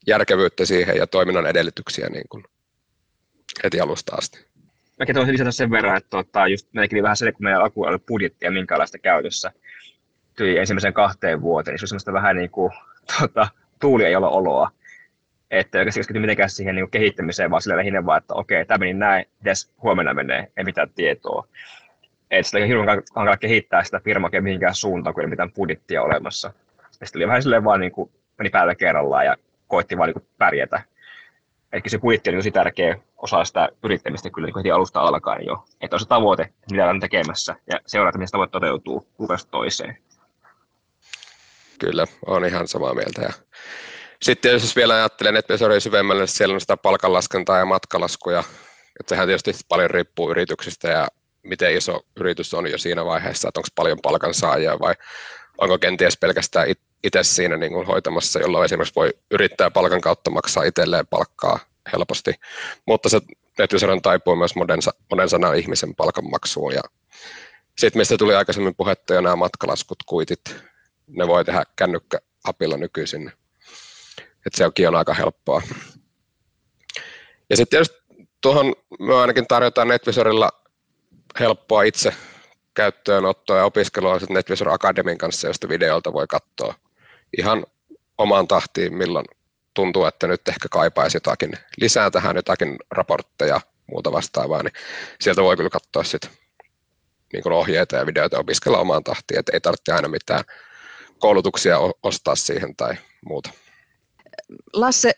järkevyyttä 0.07 0.65
siihen 0.65 0.97
ja 0.97 1.07
toiminnan 1.07 1.45
edellytyksiä 1.45 2.09
niin 2.09 2.23
kuin 2.29 2.43
heti 3.63 3.79
alusta 3.79 4.15
asti. 4.15 4.45
Mäkin 4.99 5.15
voisin 5.15 5.33
lisätä 5.33 5.51
sen 5.51 5.71
verran, 5.71 5.97
että 5.97 6.09
tota, 6.09 6.47
just 6.47 6.67
meilläkin 6.73 7.03
vähän 7.03 7.17
se, 7.17 7.31
kun 7.31 7.43
meidän 7.43 7.61
alku 7.61 7.83
oli 7.83 7.99
budjettia 7.99 8.51
minkälaista 8.51 8.97
käytössä 8.97 9.51
tuli 10.37 10.57
ensimmäisen 10.57 10.93
kahteen 10.93 11.41
vuoteen, 11.41 11.73
niin 11.73 11.79
se 11.79 11.83
on 11.83 11.87
semmoista 11.87 12.13
vähän 12.13 12.35
niin 12.35 12.49
kuin 12.49 12.71
tota, 13.19 13.47
tuulia 13.79 14.07
ei 14.07 14.15
ole 14.15 14.27
oloa. 14.27 14.71
Että 15.51 15.77
oikeasti 15.77 15.99
keskity 15.99 16.19
mitenkään 16.19 16.49
siihen 16.49 16.75
niin 16.75 16.91
kehittämiseen, 16.91 17.51
vaan 17.51 17.61
sillä 17.61 17.77
lähinnä 17.77 18.05
vaan, 18.05 18.17
että 18.17 18.33
okei, 18.33 18.65
tämä 18.65 18.77
meni 18.77 18.93
näin, 18.93 19.25
edes 19.41 19.71
huomenna 19.81 20.13
menee, 20.13 20.51
ei 20.57 20.63
mitään 20.63 20.89
tietoa. 20.95 21.47
Että 22.39 22.49
sitä 22.49 22.65
hirveän 22.65 22.87
hankala 23.15 23.37
kehittää 23.37 23.83
sitä 23.83 23.99
firmaa 23.99 24.29
mihinkään 24.39 24.75
suuntaan, 24.75 25.13
kun 25.13 25.23
ei 25.23 25.29
mitään 25.29 25.51
budjettia 25.53 26.03
olemassa. 26.03 26.53
Ja 26.77 27.07
sitten 27.07 27.19
oli 27.19 27.27
vähän 27.27 27.41
silleen 27.41 27.63
vaan 27.63 27.79
niin 27.79 27.91
kuin, 27.91 28.11
meni 28.37 28.49
päällä 28.49 28.75
kerrallaan 28.75 29.25
ja 29.25 29.35
koitti 29.67 29.97
vaan 29.97 30.07
niin 30.07 30.13
kuin 30.13 30.27
pärjätä. 30.37 30.81
Eli 31.73 31.81
se 31.87 31.97
budjetti 31.97 32.29
on 32.29 32.35
tosi 32.35 32.51
tärkeä 32.51 32.97
osa 33.17 33.45
sitä 33.45 33.69
yrittämistä 33.83 34.29
kyllä 34.29 34.45
niin 34.45 34.57
heti 34.57 34.71
alusta 34.71 34.99
alkaen 34.99 35.45
jo. 35.45 35.65
Että 35.81 35.95
on 35.95 35.99
se 35.99 36.07
tavoite, 36.07 36.53
mitä 36.71 36.89
on 36.89 36.99
tekemässä, 36.99 37.55
ja 37.71 37.79
seurata, 37.85 38.17
miten 38.17 38.27
se 38.27 38.31
tavoite 38.31 38.51
toteutuu 38.51 39.07
kuukausi 39.17 39.47
toiseen. 39.47 39.97
Kyllä, 41.79 42.05
on 42.25 42.45
ihan 42.45 42.67
samaa 42.67 42.93
mieltä. 42.93 43.21
Ja 43.21 43.29
sitten 44.21 44.51
jos 44.51 44.75
vielä 44.75 44.95
ajattelen, 44.95 45.35
että 45.35 45.57
se 45.57 45.79
syvemmälle, 45.79 46.27
siellä 46.27 46.53
on 46.53 46.61
sitä 46.61 46.77
palkanlaskentaa 46.77 47.57
ja 47.57 47.65
matkalaskuja. 47.65 48.43
Että 48.99 49.09
sehän 49.09 49.27
tietysti 49.27 49.51
paljon 49.69 49.89
riippuu 49.89 50.31
yrityksistä 50.31 50.87
ja 50.87 51.07
miten 51.45 51.75
iso 51.77 52.01
yritys 52.15 52.53
on 52.53 52.71
jo 52.71 52.77
siinä 52.77 53.05
vaiheessa, 53.05 53.47
että 53.47 53.59
onko 53.59 53.67
paljon 53.75 53.97
palkansaajia 54.01 54.79
vai 54.79 54.93
onko 55.57 55.77
kenties 55.77 56.17
pelkästään 56.17 56.67
itse 57.03 57.23
siinä 57.23 57.57
niin 57.57 57.71
kuin 57.71 57.87
hoitamassa, 57.87 58.39
jolloin 58.39 58.65
esimerkiksi 58.65 58.95
voi 58.95 59.13
yrittää 59.31 59.71
palkan 59.71 60.01
kautta 60.01 60.31
maksaa 60.31 60.63
itselleen 60.63 61.07
palkkaa 61.07 61.59
helposti. 61.93 62.33
Mutta 62.85 63.09
se 63.09 63.21
NetUseron 63.59 64.01
taipuu 64.01 64.35
myös 64.35 64.55
monen, 64.55 64.79
monen 65.09 65.29
sanan 65.29 65.57
ihmisen 65.57 65.95
palkanmaksuun. 65.95 66.73
Ja 66.73 66.81
sitten 67.77 67.99
mistä 67.99 68.17
tuli 68.17 68.35
aikaisemmin 68.35 68.75
puhetta 68.75 69.13
jo 69.13 69.21
nämä 69.21 69.35
matkalaskut, 69.35 69.97
kuitit, 70.05 70.55
ne 71.07 71.27
voi 71.27 71.45
tehdä 71.45 71.63
kännykkäapilla 71.75 72.77
nykyisin. 72.77 73.31
Että 74.45 74.57
se 74.57 74.87
on 74.87 74.95
aika 74.95 75.13
helppoa. 75.13 75.61
Ja 77.49 77.57
sitten 77.57 77.69
tietysti 77.69 77.97
tuohon 78.41 78.75
me 78.99 79.15
ainakin 79.15 79.47
tarjotaan 79.47 79.87
NetVisorilla 79.87 80.64
helppoa 81.39 81.83
itse 81.83 82.13
käyttöönottoa 82.73 83.57
ja 83.57 83.65
opiskelua 83.65 84.19
sitten 84.19 84.35
NetVisor 84.35 84.69
Academyn 84.69 85.17
kanssa, 85.17 85.47
josta 85.47 85.69
videolta 85.69 86.13
voi 86.13 86.25
katsoa 86.27 86.73
ihan 87.37 87.65
omaan 88.17 88.47
tahtiin, 88.47 88.93
milloin 88.93 89.25
tuntuu, 89.73 90.05
että 90.05 90.27
nyt 90.27 90.47
ehkä 90.47 90.67
kaipaisi 90.71 91.17
jotakin 91.17 91.51
lisää 91.77 92.11
tähän, 92.11 92.35
jotakin 92.35 92.77
raportteja, 92.91 93.61
muuta 93.87 94.11
vastaavaa, 94.11 94.63
niin 94.63 94.73
sieltä 95.21 95.43
voi 95.43 95.57
kyllä 95.57 95.69
katsoa 95.69 96.03
sitten 96.03 96.31
niin 97.33 97.51
ohjeita 97.51 97.95
ja 97.95 98.05
videoita 98.05 98.39
opiskella 98.39 98.77
omaan 98.77 99.03
tahtiin, 99.03 99.39
että 99.39 99.51
ei 99.53 99.61
tarvitse 99.61 99.93
aina 99.93 100.07
mitään 100.07 100.43
koulutuksia 101.19 101.77
ostaa 102.03 102.35
siihen 102.35 102.75
tai 102.75 102.93
muuta. 103.25 103.49
Lasse, 104.73 105.11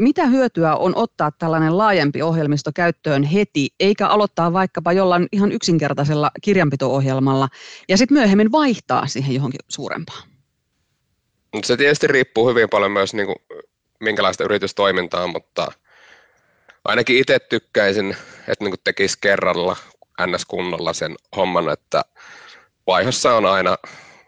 mitä 0.00 0.26
hyötyä 0.26 0.76
on 0.76 0.92
ottaa 0.96 1.30
tällainen 1.38 1.78
laajempi 1.78 2.22
ohjelmisto 2.22 2.70
käyttöön 2.74 3.22
heti, 3.22 3.68
eikä 3.80 4.06
aloittaa 4.06 4.52
vaikkapa 4.52 4.92
jollain 4.92 5.28
ihan 5.32 5.52
yksinkertaisella 5.52 6.30
kirjanpito-ohjelmalla 6.42 7.48
ja 7.88 7.96
sitten 7.96 8.18
myöhemmin 8.18 8.52
vaihtaa 8.52 9.06
siihen 9.06 9.34
johonkin 9.34 9.60
suurempaan? 9.68 10.28
Se 11.64 11.76
tietysti 11.76 12.06
riippuu 12.06 12.48
hyvin 12.48 12.68
paljon 12.68 12.90
myös 12.90 13.14
niin 13.14 13.26
kuin, 13.26 13.36
minkälaista 14.00 14.44
yritystoimintaa, 14.44 15.26
mutta 15.26 15.72
ainakin 16.84 17.18
itse 17.18 17.38
tykkäisin, 17.38 18.16
että 18.48 18.64
niin 18.64 18.74
tekisi 18.84 19.18
kerralla 19.20 19.76
NS-kunnolla 20.26 20.92
sen 20.92 21.16
homman, 21.36 21.68
että 21.68 22.02
vaihossa 22.86 23.34
on 23.34 23.46
aina 23.46 23.76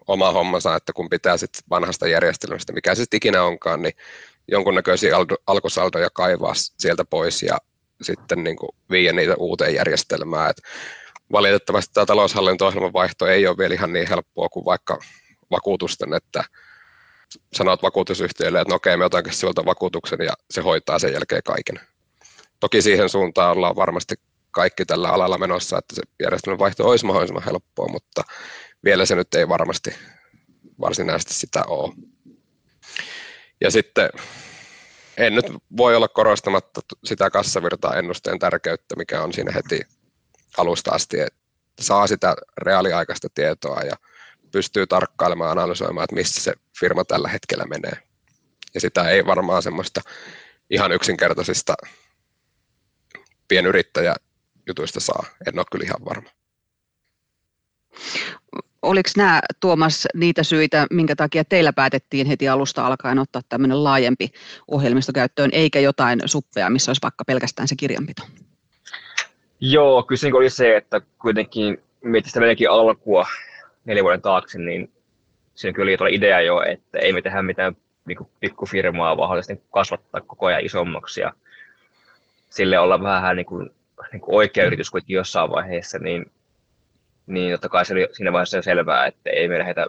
oma 0.07 0.33
hommansa, 0.33 0.76
että 0.76 0.93
kun 0.93 1.09
pitää 1.09 1.37
sit 1.37 1.50
vanhasta 1.71 2.09
järjestelmästä, 2.09 2.73
mikä 2.73 2.95
se 2.95 3.05
ikinä 3.14 3.43
onkaan, 3.43 3.83
niin 3.83 3.95
jonkunnäköisiä 4.49 5.17
alkusaldoja 5.47 6.11
kaivaa 6.11 6.53
sieltä 6.55 7.05
pois 7.05 7.43
ja 7.43 7.59
sitten 8.03 8.45
niin 8.45 8.57
kuin 8.57 8.71
viiä 8.91 9.13
niitä 9.13 9.35
uuteen 9.39 9.75
järjestelmään. 9.75 10.51
Et 10.51 10.57
valitettavasti 11.33 11.95
tämä 11.95 12.07
taloushallinto-ohjelman 12.07 12.93
vaihto 12.93 13.27
ei 13.27 13.47
ole 13.47 13.59
vielä 13.59 13.75
ihan 13.75 13.93
niin 13.93 14.09
helppoa 14.09 14.49
kuin 14.49 14.65
vaikka 14.65 14.99
vakuutusten, 15.51 16.15
että 16.15 16.45
sanot 17.53 17.83
vakuutusyhtiölle, 17.83 18.61
että 18.61 18.73
no 18.73 18.77
okei, 18.77 18.97
me 18.97 19.05
otankin 19.05 19.35
sinulta 19.35 19.65
vakuutuksen 19.65 20.19
ja 20.25 20.33
se 20.51 20.61
hoitaa 20.61 20.99
sen 20.99 21.13
jälkeen 21.13 21.43
kaiken. 21.45 21.81
Toki 22.61 22.83
siihen 22.83 23.09
suuntaan 23.09 23.57
ollaan 23.57 23.77
varmasti 23.77 24.15
kaikki 24.51 24.85
tällä 24.85 25.09
alalla 25.09 25.39
menossa, 25.39 25.79
että 25.79 25.95
se 25.95 26.03
järjestelmän 26.23 26.59
vaihto 26.59 26.89
olisi 26.89 27.07
mahdollisimman 27.07 27.45
helppoa, 27.45 27.89
mutta 27.89 28.23
vielä 28.85 29.07
se 29.07 29.15
nyt 29.15 29.35
ei 29.35 29.49
varmasti 29.49 29.95
varsinaisesti 30.81 31.35
sitä 31.35 31.65
ole. 31.67 31.95
Ja 33.62 33.71
sitten 33.71 34.11
en 35.16 35.35
nyt 35.35 35.47
voi 35.76 35.97
olla 35.97 36.09
korostamatta 36.09 36.81
sitä 37.04 37.31
kassavirtaa 37.31 37.97
ennusteen 37.97 38.38
tärkeyttä, 38.38 38.97
mikä 38.97 39.23
on 39.23 39.33
siinä 39.33 39.52
heti 39.52 39.81
alusta 40.59 40.90
asti, 40.90 41.21
että 41.21 41.38
saa 41.81 42.07
sitä 42.07 42.35
reaaliaikaista 42.59 43.28
tietoa 43.35 43.81
ja 43.81 43.97
pystyy 44.52 44.87
tarkkailemaan, 44.87 45.50
analysoimaan, 45.50 46.04
että 46.04 46.16
missä 46.16 46.42
se 46.42 46.52
firma 46.81 47.04
tällä 47.04 47.28
hetkellä 47.28 47.64
menee. 47.64 48.02
Ja 48.75 48.81
sitä 48.81 49.09
ei 49.09 49.26
varmaan 49.26 49.62
semmoista 49.62 50.00
ihan 50.71 50.92
yksinkertaisista 50.92 51.75
pienyrittäjäjutuista 53.49 55.00
saa. 55.00 55.25
En 55.47 55.59
ole 55.59 55.66
kyllä 55.73 55.85
ihan 55.85 56.04
varma. 56.04 56.31
Oliko 58.83 59.11
nämä, 59.17 59.41
Tuomas, 59.61 60.09
niitä 60.15 60.43
syitä, 60.43 60.87
minkä 60.91 61.17
takia 61.17 61.45
teillä 61.45 61.73
päätettiin 61.73 62.27
heti 62.27 62.49
alusta 62.49 62.87
alkaen 62.87 63.19
ottaa 63.19 63.43
tämmöinen 63.49 63.85
laajempi 63.85 64.29
ohjelmisto 64.69 65.12
käyttöön, 65.12 65.51
eikä 65.53 65.81
jotain 65.81 66.21
suppea, 66.27 66.71
missä 66.71 66.91
olisi 66.91 67.03
vaikka 67.03 67.25
pelkästään 67.25 67.69
se 67.69 67.75
kirjanpito? 67.77 68.23
Joo, 69.61 70.03
kyllä 70.03 70.39
oli 70.39 70.51
se, 70.51 70.77
että 70.77 71.01
kuitenkin 71.19 71.83
mietin 72.05 72.31
sitä 72.31 72.41
meidänkin 72.41 72.71
alkua 72.71 73.27
neljän 73.85 74.05
vuoden 74.05 74.23
taakse, 74.23 74.59
niin 74.59 74.93
siinä 75.55 75.75
kyllä 75.75 75.97
oli 76.01 76.15
idea 76.15 76.41
jo, 76.41 76.62
että 76.62 76.99
ei 76.99 77.12
me 77.12 77.23
tehdä 77.23 77.43
mitään 77.43 77.77
niin 78.05 78.19
pikkufirmaa, 78.41 79.17
vaan 79.17 79.29
haluaisin 79.29 79.62
kasvattaa 79.71 80.21
koko 80.21 80.47
ajan 80.47 80.65
isommaksi 80.65 81.21
ja 81.21 81.33
sille 82.51 82.79
olla 82.79 83.03
vähän 83.03 83.37
niin 83.37 83.47
kuin, 83.47 83.71
niin 84.12 84.21
kuin 84.21 84.35
oikea 84.35 84.65
yritys 84.65 84.91
kuitenkin 84.91 85.15
jossain 85.15 85.51
vaiheessa, 85.51 85.99
niin 85.99 86.27
niin 87.26 87.52
totta 87.52 87.69
kai 87.69 87.85
se 87.85 87.95
oli 87.95 88.09
siinä 88.12 88.33
vaiheessa 88.33 88.57
jo 88.57 88.62
selvää, 88.62 89.07
että 89.07 89.31
ei 89.31 89.49
me 89.49 89.59
lähdetä 89.59 89.87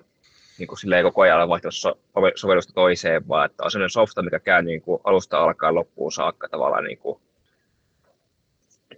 niin 0.60 0.68
kuin 0.68 0.80
silleen 0.80 1.04
koko 1.04 1.22
ajan 1.22 1.50
vaihtamassa 1.50 1.96
sovellusta 2.36 2.74
toiseen, 2.74 3.28
vaan 3.28 3.46
että 3.46 3.64
on 3.64 3.72
sellainen 3.72 3.90
softa, 3.90 4.22
mikä 4.22 4.40
käy 4.40 4.62
niin 4.62 4.82
kuin 4.82 5.02
alusta 5.04 5.44
alkaen 5.44 5.76
loppuun 5.76 6.12
saakka 6.12 6.50
tavallaan 6.50 6.84
niin 6.84 6.98
kuin 6.98 7.20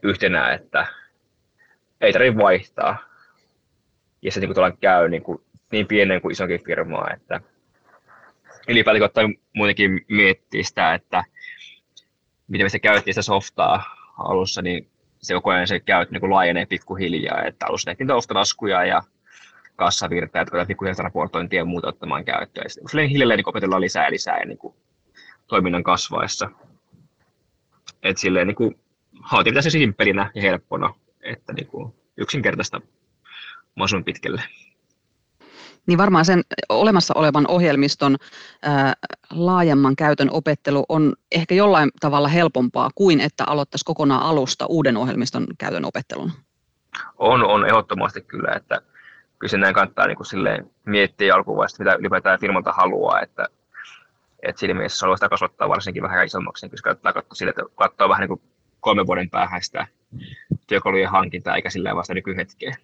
yhtenä, 0.04 0.54
että 0.54 0.88
ei 2.02 2.14
tarvitse 2.14 2.38
vaihtaa. 2.38 2.98
Ja 4.22 4.32
se 4.32 4.40
niin 4.40 4.54
kuin 4.54 4.78
käy 4.78 5.10
niin, 5.10 5.24
kuin, 5.24 5.42
niin 5.72 5.88
pienen 5.88 6.22
kuin 6.22 6.32
isonkin 6.32 6.64
firmaa, 6.64 7.12
että 7.14 7.42
ylipäätään 8.68 9.04
ottaen 9.04 9.36
muutenkin 9.54 10.06
miettiä 10.10 10.64
sitä, 10.64 10.94
että 10.94 11.24
miten 12.48 12.66
me 12.66 12.70
se 12.70 12.80
käytiin 12.80 13.14
sitä 13.14 13.22
softaa 13.22 13.84
alussa, 14.18 14.62
niin 14.62 14.90
se 15.26 15.34
koko 15.34 15.50
ajan 15.50 15.68
se 15.68 15.80
käyt 15.80 16.12
niin 16.12 16.30
laajenee 16.30 16.66
pikkuhiljaa, 16.66 17.44
että 17.44 17.66
alussa 17.66 17.86
tehtiin 17.86 18.12
ostolaskuja 18.12 18.86
ja 18.86 19.02
kassavirta, 19.76 20.42
että 20.42 20.66
pikkuhiljaa 20.68 21.04
raportointia 21.04 21.60
ja 21.60 21.66
muuta 21.66 21.88
ottamaan 21.88 22.26
käyttöön. 22.26 22.70
Sitten 22.70 23.10
hiljalleen 23.10 23.38
niin 23.38 23.50
opetellaan 23.50 23.82
lisää 23.82 24.06
ja 24.06 24.12
lisää 24.12 24.40
ja 24.40 24.46
niin 24.46 24.58
kuin, 24.58 24.76
toiminnan 25.48 25.84
kasvaessa. 25.84 26.50
Et 28.04 28.18
silleen 28.18 28.48
niin 28.48 28.56
kuin, 28.56 28.80
haatiin 29.22 29.52
pitäisi 29.52 29.72
simppelinä 29.72 30.32
ja 30.36 30.42
helppona, 30.42 30.94
että 31.22 31.54
niin 31.54 31.68
kuin, 31.68 31.94
yksinkertaista 32.18 32.82
mahdollisimman 33.76 34.04
pitkälle 34.04 34.42
niin 35.88 35.98
varmaan 35.98 36.26
sen 36.26 36.42
olemassa 36.70 37.14
olevan 37.18 37.48
ohjelmiston 37.48 38.16
ää, 38.62 38.94
laajemman 39.32 39.96
käytön 39.96 40.30
opettelu 40.32 40.86
on 40.90 41.14
ehkä 41.32 41.56
jollain 41.56 41.92
tavalla 42.00 42.28
helpompaa 42.28 42.90
kuin 42.96 43.22
että 43.22 43.44
aloittaisi 43.48 43.86
kokonaan 43.86 44.22
alusta 44.22 44.66
uuden 44.66 44.98
ohjelmiston 44.98 45.48
käytön 45.58 45.86
opettelun. 45.86 46.32
On, 47.18 47.44
on 47.44 47.66
ehdottomasti 47.66 48.22
kyllä, 48.22 48.54
että 48.56 48.82
kyllä 49.40 49.58
näin 49.58 49.74
kannattaa 49.74 50.08
niin 50.08 50.18
kuin 50.18 50.28
silleen 50.28 50.72
miettiä 50.86 51.36
alkuvaiheessa, 51.36 51.84
mitä 51.84 51.96
ylipäätään 52.00 52.40
firmalta 52.40 52.72
haluaa, 52.72 53.22
että, 53.22 53.48
että 54.44 54.60
siinä 54.60 54.74
mielessä 54.74 55.06
haluaa 55.06 55.18
sitä 55.18 55.30
kasvattaa 55.30 55.70
varsinkin 55.70 56.04
vähän 56.04 56.26
isommaksi, 56.26 56.66
niin 56.66 56.72
kyllä 56.72 56.84
kannattaa 56.84 57.14
katsoa 57.14 57.36
sille, 57.36 57.50
että 57.50 57.64
katsoa 57.76 58.10
vähän 58.10 58.22
niin 58.22 58.28
kuin 58.28 58.42
kolmen 58.80 59.08
vuoden 59.08 59.30
päähän 59.30 59.64
sitä 59.64 59.88
työkalujen 60.68 61.10
hankintaa, 61.10 61.56
eikä 61.56 61.70
sillä 61.70 61.96
vasta 61.96 62.14
nykyhetkeen. 62.14 62.76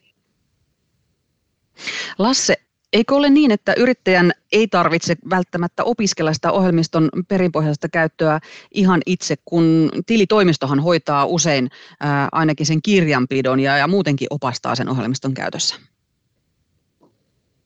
Lasse, 2.18 2.56
Eikö 2.94 3.16
ole 3.16 3.30
niin, 3.30 3.52
että 3.52 3.74
yrittäjän 3.78 4.32
ei 4.52 4.68
tarvitse 4.68 5.16
välttämättä 5.30 5.84
opiskella 5.84 6.34
sitä 6.34 6.52
ohjelmiston 6.52 7.10
perinpohjaista 7.28 7.90
käyttöä 7.90 8.40
ihan 8.72 9.02
itse, 9.06 9.36
kun 9.46 9.92
tilitoimistohan 10.06 10.80
hoitaa 10.80 11.26
usein 11.26 11.70
ää, 12.00 12.30
ainakin 12.32 12.66
sen 12.66 12.82
kirjanpidon 12.82 13.60
ja, 13.60 13.78
ja 13.78 13.88
muutenkin 13.88 14.28
opastaa 14.30 14.76
sen 14.76 14.90
ohjelmiston 14.90 15.34
käytössä? 15.34 15.76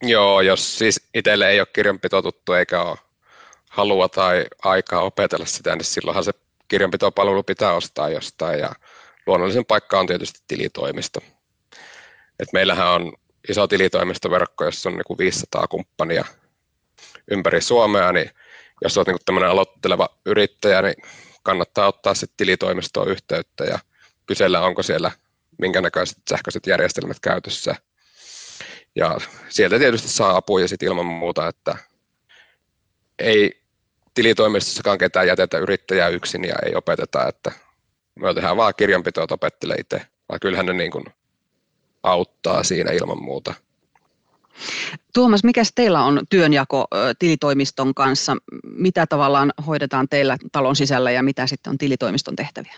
Joo, 0.03 0.41
jos 0.41 0.77
siis 0.77 1.10
itselle 1.13 1.50
ei 1.50 1.60
ole 1.60 1.67
kirjanpito 1.74 2.22
tuttu 2.22 2.53
eikä 2.53 2.82
ole 2.82 2.98
halua 3.70 4.10
tai 4.10 4.46
aikaa 4.63 5.01
opetella 5.01 5.46
sitä, 5.46 5.75
niin 5.75 5.86
silloinhan 5.86 6.24
se 6.24 6.32
kirjanpitopalvelu 6.67 7.44
pitää 7.44 7.74
ostaa 7.74 8.10
jostain 8.10 8.60
ja 8.60 8.72
luonnollisen 9.27 9.65
paikka 9.65 10.00
on 10.00 10.08
tietysti 10.08 10.39
tilitoimisto. 10.48 11.20
Et 12.39 12.53
meillähän 12.53 12.88
on 12.88 13.13
iso 13.50 13.68
tilitoimistoverkko, 13.68 14.66
jossa 14.66 14.90
on 14.90 14.96
niin 14.96 15.04
kuin 15.08 15.18
500 15.18 15.68
kumppania 15.68 16.25
ympäri 17.32 17.62
Suomea, 17.62 18.12
niin 18.12 18.30
jos 18.84 18.98
olet 18.98 19.08
niin 19.08 19.18
tämmöinen 19.25 19.50
aloitteleva 19.50 20.10
yrittäjä, 20.25 20.82
niin 20.82 20.96
kannattaa 21.44 21.88
ottaa 21.88 22.14
sitten 22.14 22.38
tilitoimistoon 22.38 23.08
yhteyttä 23.08 23.64
ja 23.64 23.80
kysellä, 24.25 24.62
onko 24.62 24.84
siellä 24.84 25.12
minkä 25.58 25.82
näköiset 25.82 26.18
sähköiset 26.30 26.68
järjestelmät 26.68 27.18
käytössä. 27.20 27.75
Ja 28.96 29.18
sieltä 29.50 29.80
tietysti 29.80 30.08
saa 30.08 30.36
apua 30.36 30.62
ja 30.62 30.68
sitten 30.68 30.88
ilman 30.88 31.06
muuta, 31.06 31.48
että 31.48 31.78
ei 33.20 33.62
tilitoimistossakaan 34.14 34.98
ketään 34.98 35.28
jätetä 35.28 35.58
yrittäjää 35.58 36.10
yksin 36.10 36.44
ja 36.44 36.56
ei 36.66 36.75
opeteta, 36.75 37.28
että 37.28 37.52
me 38.16 38.34
tehdään 38.34 38.58
vaan 38.58 38.74
kirjanpitoa, 38.78 39.24
että 39.24 39.34
opettelee 39.34 39.78
itse, 39.80 40.02
vaan 40.30 40.40
kyllähän 40.40 40.66
ne 40.66 40.74
niin 40.74 40.92
kuin 40.92 41.06
auttaa 42.06 42.64
siinä 42.64 42.92
ilman 42.92 43.24
muuta. 43.24 43.54
Tuomas, 45.14 45.44
mikä 45.44 45.62
teillä 45.76 46.04
on 46.04 46.22
työnjako 46.30 46.88
tilitoimiston 47.20 47.94
kanssa? 47.94 48.38
Mitä 48.64 49.08
tavallaan 49.08 49.53
hoidetaan 49.68 50.10
teillä 50.10 50.38
talon 50.51 50.75
sisällä 50.75 51.12
ja 51.12 51.24
mitä 51.24 51.48
sitten 51.48 51.72
on 51.72 51.77
tilitoimiston 51.77 52.36
tehtäviä? 52.36 52.74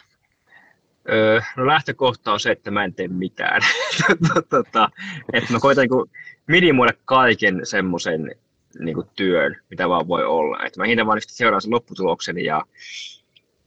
Öö, 1.10 1.42
no 1.58 1.68
lähtökohta 1.68 2.34
on 2.34 2.40
se, 2.40 2.52
että 2.52 2.72
mä 2.72 2.84
en 2.84 2.94
tee 2.94 3.08
mitään. 3.08 3.62
tota, 4.50 4.90
että 5.34 5.54
mä 5.54 5.60
koitan 5.60 5.82
niin 5.82 6.26
minimoida 6.48 6.94
kaiken 7.06 7.62
semmoisen 7.64 8.36
niin 8.80 8.98
työn, 9.16 9.56
mitä 9.70 9.90
vaan 9.90 10.08
voi 10.08 10.26
olla. 10.26 10.66
Että 10.66 10.80
mä 10.80 10.86
hinnän 10.86 11.08
vaan 11.08 11.22
seuraan 11.28 11.62
sen 11.62 11.72
lopputuloksen 11.72 12.46
ja, 12.46 12.64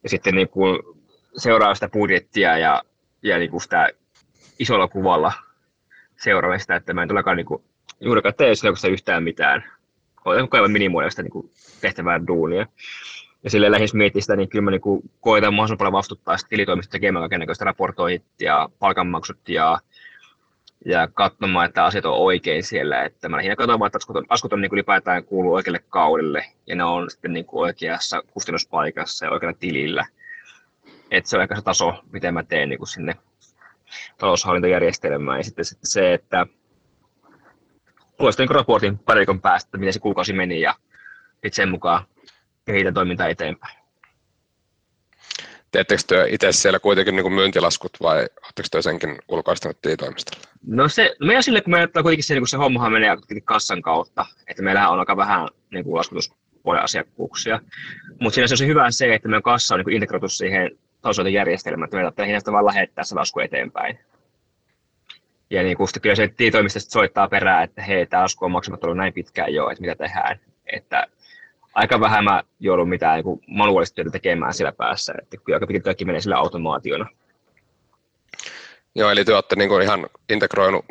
ja 0.02 0.08
sitten 0.08 0.34
niin 0.34 0.48
kuin 0.48 0.78
seuraan 1.36 1.76
sitä 1.76 1.88
budjettia 1.88 2.58
ja, 2.58 2.82
ja 3.22 3.38
niin 3.38 3.50
kuin 3.50 3.60
sitä 3.60 3.88
isolla 4.58 4.88
kuvalla 4.88 5.32
seuraamista, 6.20 6.76
että 6.76 6.94
mä 6.94 7.02
en 7.02 7.08
todellakaan 7.08 7.36
niin 7.36 7.46
juurikaan 8.00 8.34
tee 8.34 8.54
sillä 8.54 8.88
yhtään 8.92 9.22
mitään. 9.22 9.64
Olen 10.24 10.44
koko 10.44 10.56
ajan 10.56 10.70
minimoida 10.70 11.10
sitä 11.10 11.22
niin 11.22 11.50
tehtävää 11.80 12.26
duunia. 12.26 12.66
Ja 13.44 13.50
sille 13.50 13.70
lähes 13.70 13.94
miettiä 13.94 14.22
sitä, 14.22 14.36
niin 14.36 14.48
kyllä 14.48 14.62
mä 14.62 14.70
niin 14.70 14.80
kuin 14.80 15.02
koitan 15.20 15.54
mahdollisimman 15.54 15.78
paljon 15.78 15.92
vastuttaa 15.92 16.36
sitä 16.36 16.48
tilitoimista 16.48 16.92
tekemään 16.92 17.22
kaikenlaista 17.22 17.64
raportoit 17.64 18.24
ja 18.40 18.68
palkanmaksut 18.78 19.48
ja, 19.48 19.78
ja 20.84 21.08
katsomaan, 21.14 21.66
että 21.66 21.84
asiat 21.84 22.04
on 22.04 22.16
oikein 22.16 22.62
siellä. 22.62 23.04
Että 23.04 23.28
mä 23.28 23.36
lähinnä 23.36 23.56
katson 23.56 23.78
vaan, 23.78 23.86
että 23.86 23.96
askut 23.96 24.16
on, 24.16 24.26
askut 24.28 24.52
on 24.52 24.60
niin 24.60 24.70
kuin 24.70 24.76
ylipäätään 24.76 25.24
kuuluu 25.24 25.54
oikealle 25.54 25.84
kaudelle 25.88 26.44
ja 26.66 26.76
ne 26.76 26.84
on 26.84 27.10
sitten 27.10 27.32
niin 27.32 27.44
kuin 27.44 27.60
oikeassa 27.60 28.22
kustannuspaikassa 28.30 29.26
ja 29.26 29.30
oikealla 29.30 29.58
tilillä. 29.60 30.06
Että 31.10 31.30
se 31.30 31.36
on 31.36 31.42
ehkä 31.42 31.56
se 31.56 31.62
taso, 31.62 31.94
miten 32.12 32.34
mä 32.34 32.42
teen 32.42 32.68
niin 32.68 32.78
kuin 32.78 32.88
sinne 32.88 33.14
taloushallintojärjestelmää. 34.18 35.36
Ja 35.36 35.44
sitten, 35.44 35.64
sitten 35.64 35.90
se, 35.90 36.14
että 36.14 36.46
tulee 38.18 38.32
sitten 38.32 38.50
raportin 38.50 38.98
parikon 38.98 39.40
päästä, 39.40 39.78
miten 39.78 39.92
se 39.92 39.98
kuukausi 39.98 40.32
meni 40.32 40.60
ja 40.60 40.74
sitten 41.32 41.52
sen 41.52 41.68
mukaan 41.70 42.04
kehitän 42.64 42.94
toimintaa 42.94 43.28
eteenpäin. 43.28 43.80
Teettekö 45.70 46.02
työ 46.06 46.26
itse 46.28 46.52
siellä 46.52 46.78
kuitenkin 46.78 47.16
niin 47.16 47.24
kuin 47.24 47.32
myyntilaskut 47.32 47.90
vai 48.02 48.18
oletteko 48.18 48.68
työ 48.70 48.82
senkin 48.82 49.18
ulkoistanut 49.28 49.80
tilitoimistolle? 49.82 50.46
No 50.66 50.88
se, 50.88 51.16
no 51.20 51.26
meidän 51.26 51.42
sille, 51.42 51.60
kun 51.60 51.70
me 51.70 51.88
kuitenkin 52.02 52.24
se, 52.24 52.34
niin 52.34 52.46
se 52.46 52.56
hommahan 52.56 52.92
menee 52.92 53.16
kassan 53.44 53.82
kautta, 53.82 54.26
että 54.46 54.62
meillähän 54.62 54.90
on 54.90 54.98
aika 54.98 55.16
vähän 55.16 55.48
niin 55.72 55.84
kuin 55.84 55.94
laskutuspuolen 55.94 56.82
asiakkuuksia. 56.82 57.60
Mutta 58.20 58.34
siinä 58.34 58.46
se 58.46 58.64
on 58.64 58.68
hyvä 58.68 58.90
se, 58.90 59.14
että 59.14 59.28
meidän 59.28 59.42
kassa 59.42 59.74
on 59.74 59.80
niin 59.80 59.96
integroitu 59.96 60.28
siihen 60.28 60.70
tasoitojärjestelmä, 61.00 61.84
että 61.84 61.96
meidän 61.96 62.12
tarvitsee 62.14 62.52
vaan 62.52 62.66
lähettää 62.66 63.04
se 63.04 63.14
lasku 63.14 63.40
eteenpäin. 63.40 63.98
Ja 65.50 65.62
niin 65.62 65.76
kuin 65.76 65.88
kyllä 66.02 66.14
se 66.14 66.28
tietoimisto 66.36 66.80
soittaa 66.80 67.28
perään, 67.28 67.64
että 67.64 67.82
hei, 67.82 68.06
tämä 68.06 68.22
lasku 68.22 68.44
on 68.44 68.50
maksamatta 68.50 68.86
ollut 68.86 68.96
näin 68.96 69.12
pitkään 69.12 69.54
jo, 69.54 69.70
että 69.70 69.80
mitä 69.80 69.94
tehdään. 69.94 70.40
Että 70.72 71.06
aika 71.74 72.00
vähän 72.00 72.24
mä 72.24 72.42
joudun 72.60 72.88
mitään 72.88 73.24
niin 73.24 73.40
manuaalista 73.46 73.94
työtä 73.94 74.10
tekemään 74.10 74.54
siellä 74.54 74.72
päässä, 74.72 75.14
että 75.22 75.36
kyllä 75.36 75.56
aika 75.56 75.66
pitkälti 75.66 75.84
kaikki 75.84 76.04
menee 76.04 76.20
sillä 76.20 76.36
automaationa. 76.36 77.06
Joo, 78.94 79.10
eli 79.10 79.24
te 79.24 79.34
olette 79.34 79.56
niin 79.56 79.68
kuin 79.68 79.82
ihan 79.82 80.06
integroinut 80.28 80.84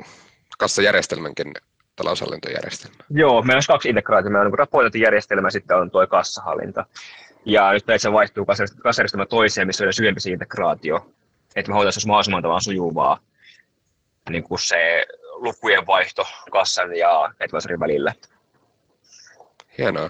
kassajärjestelmänkin 0.58 1.54
taloushallintojärjestelmä. 1.96 3.04
Joo, 3.10 3.42
meillä 3.42 3.58
on 3.58 3.64
kaksi 3.68 3.90
integraatiota. 3.90 4.30
Meillä 4.30 4.46
on 4.46 4.52
niin 4.52 4.60
raportointijärjestelmä 4.60 5.48
ja 5.48 5.52
sitten 5.52 5.78
on 5.78 5.92
tuo 5.92 6.08
kassahallinta. 6.08 6.86
Ja 7.46 7.72
nyt 7.72 7.84
se 7.98 8.12
vaihtuu 8.12 8.46
kasajärjestelmä 8.84 9.26
toiseen, 9.26 9.68
missä 9.68 9.86
on 9.86 9.94
syvempi 9.94 10.22
se 10.22 10.32
integraatio. 10.32 11.12
Että 11.56 11.72
me 11.72 11.76
hoitaisiin 11.76 12.08
mahdollisimman 12.08 12.42
tavalla 12.42 12.62
sujuvaa 12.62 13.20
niin 14.30 14.44
kuin 14.44 14.60
se 14.60 15.06
lukujen 15.34 15.88
vaihto 15.88 16.28
kassan 16.52 16.96
ja 16.96 17.22
advisorin 17.40 17.80
välillä. 17.80 18.14
Hienoa. 19.78 20.10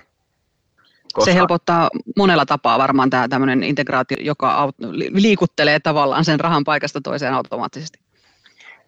Koska... 1.13 1.31
Se 1.31 1.35
helpottaa 1.35 1.89
monella 2.17 2.45
tapaa 2.45 2.79
varmaan 2.79 3.09
tämä 3.09 3.27
tämmöinen 3.27 3.63
integraatio, 3.63 4.17
joka 4.19 4.71
liikuttelee 5.13 5.79
tavallaan 5.79 6.25
sen 6.25 6.39
rahan 6.39 6.63
paikasta 6.63 7.01
toiseen 7.01 7.33
automaattisesti. 7.33 7.99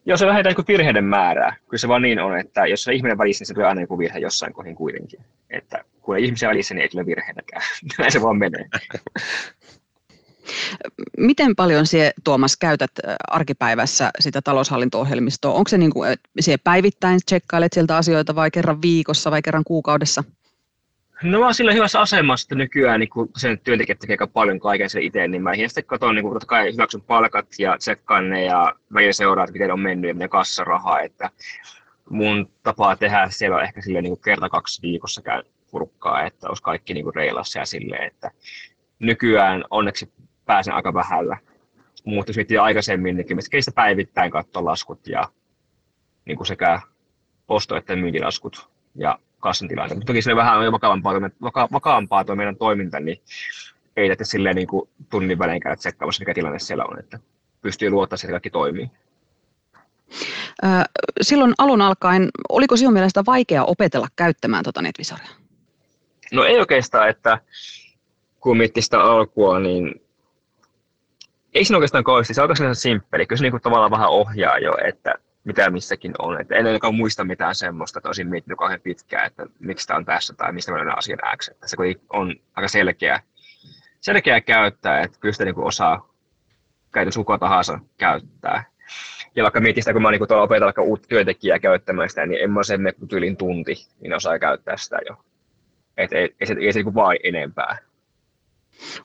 Joo, 0.06 0.18
se 0.18 0.26
vähentää 0.26 0.54
niin 0.58 0.68
virheiden 0.68 1.04
määrää. 1.04 1.56
Kyllä 1.70 1.82
se 1.82 1.88
vaan 1.88 2.02
niin 2.02 2.20
on, 2.20 2.40
että 2.40 2.66
jos 2.66 2.84
se 2.84 2.94
ihminen 2.94 3.18
välissä, 3.18 3.42
niin 3.42 3.48
se 3.48 3.54
tulee 3.54 3.68
aina 3.68 3.82
joku 3.82 4.00
virhe 4.00 4.20
jossain 4.20 4.54
kohdin 4.54 4.76
kuitenkin. 4.76 5.20
Että 5.50 5.84
kun 6.02 6.18
ei 6.18 6.26
ihmisiä 6.26 6.50
välissä, 6.50 6.74
niin 6.74 6.82
ei 6.82 6.90
tule 6.90 7.06
virheitäkään. 7.06 7.62
Näin 7.98 8.12
se 8.12 8.22
vaan 8.22 8.38
menee. 8.38 8.66
Miten 11.18 11.56
paljon 11.56 11.88
sie, 11.88 12.12
Tuomas, 12.24 12.58
käytät 12.58 12.92
arkipäivässä 13.28 14.12
sitä 14.20 14.42
taloushallinto-ohjelmistoa? 14.42 15.54
Onko 15.54 15.70
se 15.70 15.78
niin 15.78 15.92
kuin, 15.92 16.12
että 16.12 16.64
päivittäin 16.64 17.20
tsekkailet 17.26 17.74
sieltä 17.74 17.98
asioita 17.98 18.36
vai 18.36 18.52
kerran 18.52 18.82
viikossa 18.82 19.32
vai 19.32 19.42
kerran 19.42 19.64
kuukaudessa? 19.64 20.24
No 21.24 21.40
mä 21.40 21.46
oon 21.46 21.54
sillä 21.54 21.74
hyvässä 21.74 22.00
asemassa, 22.00 22.56
nykyään 22.56 23.00
niin 23.00 23.10
kun 23.10 23.30
sen 23.38 23.60
työntekijät 23.60 24.00
tekee 24.00 24.14
aika 24.14 24.28
paljon 24.28 24.60
kaiken 24.60 24.90
sen 24.90 25.02
itse, 25.02 25.28
niin 25.28 25.44
mä 25.44 25.52
sitten 25.56 25.86
katson, 25.86 26.16
niin 26.16 26.24
kun, 26.24 26.34
totta 26.34 26.46
kai 26.46 26.74
hyväksyn 26.74 27.02
palkat 27.02 27.48
ja 27.60 27.78
tsekkaan 27.78 28.30
ne 28.30 28.46
ja 28.46 28.76
välillä 28.94 29.14
seuraa, 29.14 29.44
että 29.44 29.54
miten 29.54 29.72
on 29.72 29.80
mennyt 29.80 30.08
ja 30.08 30.14
miten 30.14 30.30
kassarahaa, 30.30 31.00
että 31.02 31.30
mun 32.10 32.52
tapaa 32.64 32.96
tehdä 32.96 33.28
siellä 33.30 33.58
on 33.58 33.64
ehkä 33.64 33.82
silleen 33.82 34.04
niin 34.04 34.12
kuin 34.12 34.22
kerta 34.22 34.50
kaksi 34.50 34.82
viikossa 34.82 35.22
käy 35.22 35.44
purkkaa, 35.72 36.24
että 36.24 36.48
olisi 36.48 36.64
kaikki 36.64 36.94
niin 36.94 37.04
kuin 37.04 37.16
reilassa 37.16 37.60
ja 37.60 37.66
silleen, 37.66 38.08
että 38.08 38.32
nykyään 39.00 39.64
onneksi 39.70 40.12
pääsen 40.46 40.74
aika 40.74 40.94
vähällä. 40.94 41.38
Mutta 42.06 42.30
jos 42.30 42.36
miettii 42.36 42.58
aikaisemmin, 42.58 43.18
niin 43.18 43.28
keistä 43.52 43.72
päivittäin 43.76 44.32
katsoa 44.32 44.66
laskut 44.66 45.08
ja 45.08 45.30
niin 46.26 46.38
kuin 46.38 46.48
sekä 46.48 46.82
osto- 47.48 47.76
että 47.76 47.96
myyntilaskut 47.96 48.70
ja 48.96 49.20
kassan. 49.42 49.70
Mutta 49.90 50.06
toki 50.06 50.22
se 50.22 50.36
vähän 50.36 50.60
on 50.60 50.72
vakavampaa, 50.72 51.14
vaka, 51.42 51.68
vakaampaa 51.72 52.24
tuo 52.24 52.36
meidän 52.36 52.56
toiminta, 52.56 53.00
niin 53.00 53.22
ei 53.98 54.10
tätä 54.10 54.24
silleen 54.24 54.56
niin 54.56 54.68
kuin 54.68 54.90
tunnin 55.10 55.40
välein 55.40 55.62
käydä 55.62 55.76
tsekkaamassa, 55.76 56.22
mikä 56.22 56.34
tilanne 56.34 56.60
siellä 56.60 56.86
on, 56.86 57.00
että 57.00 57.20
pystyy 57.62 57.90
luottaa, 57.90 58.16
että 58.16 58.32
kaikki 58.32 58.50
toimii. 58.50 58.92
Silloin 61.22 61.54
alun 61.58 61.82
alkaen, 61.82 62.30
oliko 62.50 62.78
sinun 62.78 62.94
mielestä 62.94 63.24
vaikea 63.26 63.64
opetella 63.64 64.08
käyttämään 64.16 64.64
tuota 64.64 64.82
netvisoria? 64.82 65.30
No 66.32 66.44
ei 66.44 66.60
oikeastaan, 66.60 67.10
että 67.10 67.40
kun 68.40 68.58
miettii 68.58 68.84
sitä 68.84 69.02
alkua, 69.02 69.60
niin 69.60 70.02
ei 71.54 71.66
siinä 71.66 71.78
oikeastaan 71.78 72.04
kauheasti, 72.04 72.34
se 72.34 72.42
on 72.42 72.50
aika 72.50 72.74
simppeli. 72.74 73.26
Kyllä 73.26 73.38
se 73.38 73.44
niin 73.44 73.52
kuin 73.52 73.62
tavallaan 73.62 73.92
vähän 73.92 74.10
ohjaa 74.10 74.58
jo, 74.60 74.74
että 74.88 75.16
mitä 75.44 75.70
missäkin 75.70 76.14
on. 76.20 76.42
Että 76.42 76.56
en 76.56 76.68
ainakaan 76.68 76.96
muista 76.96 77.24
mitään 77.24 77.56
semmoista, 77.56 78.00
että 78.00 78.10
olisin 78.10 78.28
miettinyt 78.28 78.58
kauhean 78.58 78.82
pitkään, 78.82 79.26
että 79.28 79.46
miksi 79.60 79.88
tämä 79.88 79.98
on 79.98 80.06
tässä 80.06 80.34
tai 80.34 80.54
mistä 80.54 80.72
mennään 80.72 80.98
asian 80.98 81.20
X. 81.38 81.48
Että 81.48 81.68
se 81.68 81.78
on 82.10 82.36
aika 82.56 82.68
selkeä, 82.68 83.20
selkeä 84.00 84.42
käyttää, 84.42 85.02
että 85.02 85.20
kyllä 85.20 85.34
sitä 85.34 85.46
niin 85.46 85.58
osaa 85.58 86.10
käytössä 86.94 87.20
kuka 87.20 87.38
tahansa 87.38 87.80
käyttää. 87.98 88.64
Ja 89.36 89.44
vaikka 89.44 89.62
mietin 89.62 89.84
sitä, 89.84 89.94
kun 89.94 90.02
mä 90.02 90.12
niin 90.12 90.28
tuolla 90.28 90.44
opetan 90.44 90.66
vaikka 90.66 90.82
uutta 90.82 91.08
työntekijää 91.08 91.60
käyttämään 91.60 92.10
sitä, 92.10 92.26
niin 92.26 92.44
en 92.44 92.52
mä 92.52 92.64
sen 92.64 92.82
tyylin 93.10 93.38
tunti, 93.38 93.76
niin 94.02 94.14
osaa 94.14 94.40
käyttää 94.40 94.78
sitä 94.78 95.00
jo. 95.10 95.16
Et 95.98 96.14
ei, 96.14 96.36
ei, 96.40 96.48
se, 96.48 96.56
ei 96.60 96.74
se 96.74 96.84
niin 96.84 96.96
vaan 96.96 97.18
enempää. 97.24 97.78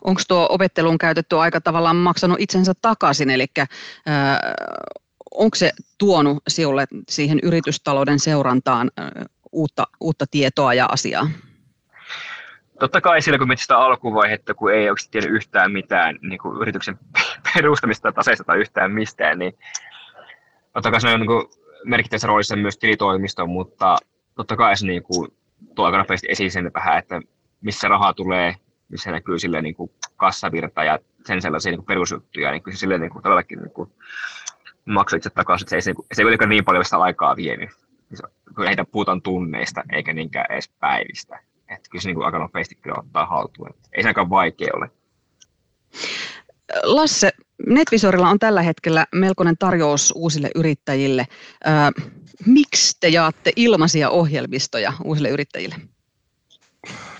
Onko 0.05 0.21
tuo 0.29 0.47
opettelun 0.51 0.99
käytetty 0.99 1.37
aika 1.37 1.61
tavallaan 1.61 1.97
maksanut 1.97 2.41
itsensä 2.41 2.73
takaisin, 2.83 3.31
eli 3.31 3.47
äh, 3.59 3.67
onko 5.35 5.55
se 5.55 5.73
tuonut 5.99 6.43
sinulle 6.49 6.87
siihen 7.09 7.39
yritystalouden 7.43 8.19
seurantaan 8.19 8.91
uutta, 9.53 9.87
uutta 10.01 10.25
tietoa 10.31 10.75
ja 10.75 10.87
asiaa? 10.87 11.31
Totta 12.81 13.01
kai 13.01 13.23
silloin, 13.23 13.49
kun 13.49 13.59
sitä 13.59 13.79
alkuvaihetta, 13.79 14.55
kun 14.55 14.73
ei 14.73 14.91
oikeasti 14.91 15.11
tiedä 15.11 15.27
yhtään 15.27 15.73
mitään 15.73 16.19
niin 16.23 16.39
kuin 16.39 16.63
yrityksen 16.63 16.99
perustamista, 17.55 18.13
taseista 18.13 18.45
tai 18.45 18.59
yhtään 18.59 18.93
mistään, 18.93 19.39
niin 19.39 19.59
totta 20.73 20.91
kai 20.91 21.01
se 21.01 21.09
on 21.09 21.21
niin 21.21 21.49
merkittävässä 21.85 22.29
roolissa 22.29 22.57
myös 22.57 22.79
tilitoimisto, 22.79 23.47
mutta 23.47 23.97
totta 24.35 24.57
kai 24.57 24.77
se 24.77 24.87
niin 24.87 25.03
kuin, 25.03 25.33
tuo 25.75 25.87
aika 25.87 25.99
nopeasti 25.99 26.27
esiin 26.31 26.51
sen 26.51 26.71
vähän, 26.75 26.99
että 26.99 27.21
missä 27.61 27.89
rahaa 27.89 28.15
tulee, 28.15 28.55
missä 28.89 29.11
näkyy 29.11 29.39
silleen 29.39 29.65
niin 29.65 29.75
kuin 29.75 29.91
kassavirta 30.17 30.85
ja 30.85 30.99
sen 31.27 31.43
sellaisia 31.43 31.71
niin 31.71 31.79
kuin 31.79 31.87
perusjuttuja, 31.87 32.51
niin 32.51 32.63
kyllä 32.63 32.77
se 32.77 32.81
silleen 32.81 33.01
niin 33.01 33.11
kuin, 33.11 33.23
todellakin 33.23 33.59
niin 33.59 33.71
kuin, 33.71 33.93
maksoi 34.87 35.17
itse 35.17 35.31
takaisin, 35.31 35.65
että 35.65 35.71
se 35.71 35.77
ei, 35.77 35.83
se, 35.83 35.95
se 36.13 36.23
ei 36.23 36.47
niin 36.47 36.65
paljon 36.65 36.85
sitä 36.85 36.97
aikaa 36.97 37.37
vienyt. 37.37 37.71
Kun 38.55 38.67
heitä 38.67 38.85
puhutaan 38.85 39.23
tunneista 39.23 39.83
eikä 39.93 40.13
niinkään 40.13 40.47
edes 40.53 40.69
päivistä. 40.81 41.39
Että 41.69 41.91
kyllä 41.91 42.03
se 42.03 42.09
niin 42.09 42.15
kuin 42.15 42.27
aika 42.27 42.39
nopeasti 42.39 42.75
kyllä 42.75 42.97
ottaa 42.99 43.27
haltuun. 43.27 43.75
Ei 43.93 44.03
se 44.03 44.09
ainakaan 44.09 44.31
vaikea 44.31 44.69
ole. 44.75 44.91
Lasse, 46.83 47.31
NetVisorilla 47.67 48.29
on 48.29 48.39
tällä 48.39 48.63
hetkellä 48.63 49.07
melkoinen 49.15 49.59
tarjous 49.59 50.13
uusille 50.17 50.51
yrittäjille. 50.55 51.27
Äh, 51.67 51.91
miksi 52.47 52.97
te 53.01 53.09
jaatte 53.09 53.53
ilmaisia 53.57 54.11
ohjelmistoja 54.11 54.93
uusille 55.05 55.29
yrittäjille? 55.29 55.75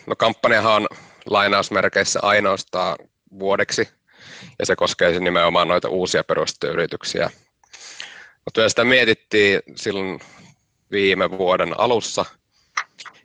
No 0.07 0.17
kampanjahan 0.17 0.83
on 0.83 0.89
lainausmerkeissä 1.27 2.21
ainoastaan 2.23 2.97
vuodeksi, 3.39 3.89
ja 4.59 4.67
se 4.67 4.77
koskee 4.77 5.11
siis 5.11 5.23
nimenomaan 5.23 5.69
noita 5.69 5.89
uusia 5.89 6.25
perustettuja 6.25 6.73
Mutta 8.47 8.69
sitä 8.69 8.85
mietittiin 8.85 9.61
silloin 9.77 10.21
viime 10.91 11.31
vuoden 11.31 11.81
alussa, 11.81 12.25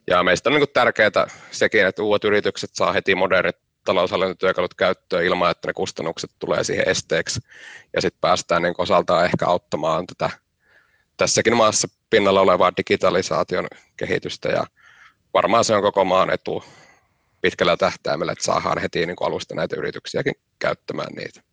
ja 0.08 0.24
meistä 0.24 0.50
on 0.50 0.56
niin 0.56 0.70
tärkeää 0.74 1.28
sekin, 1.52 1.86
että 1.86 2.04
uudet 2.04 2.24
yritykset 2.24 2.70
saa 2.74 2.94
heti 2.94 3.16
modernit 3.16 3.56
taloushallintotyökalut 3.86 4.74
käyttöön 4.74 5.26
ilman, 5.26 5.52
että 5.52 5.68
ne 5.68 5.74
kustannukset 5.74 6.32
tulee 6.40 6.64
siihen 6.64 6.90
esteeksi. 6.90 7.40
Ja 7.94 8.02
sitten 8.02 8.22
päästään 8.22 8.62
niin 8.62 8.76
osaltaan 8.78 9.26
ehkä 9.26 9.48
auttamaan 9.48 10.08
tätä 10.08 10.30
tässäkin 11.18 11.56
maassa 11.56 11.88
pinnalla 12.10 12.42
olevaa 12.42 12.72
digitalisaation 12.78 13.68
kehitystä. 13.98 14.50
Ja 14.50 14.68
varmaan 15.34 15.66
se 15.66 15.76
on 15.76 15.82
koko 15.82 16.06
maan 16.06 16.30
etu 16.30 16.64
pitkällä 17.42 17.78
tähtäimellä, 17.78 18.32
että 18.32 18.44
saadaan 18.44 18.82
heti 18.82 19.06
niin 19.06 19.18
alusta 19.22 19.56
näitä 19.56 19.76
yrityksiäkin 19.76 20.34
käyttämään 20.60 21.14
niitä. 21.16 21.51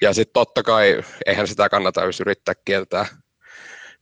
Ja 0.00 0.14
sitten 0.14 0.32
totta 0.32 0.62
kai, 0.62 1.02
eihän 1.26 1.48
sitä 1.48 1.68
kannata 1.68 2.04
jos 2.04 2.20
yrittää 2.20 2.54
kieltää, 2.64 3.06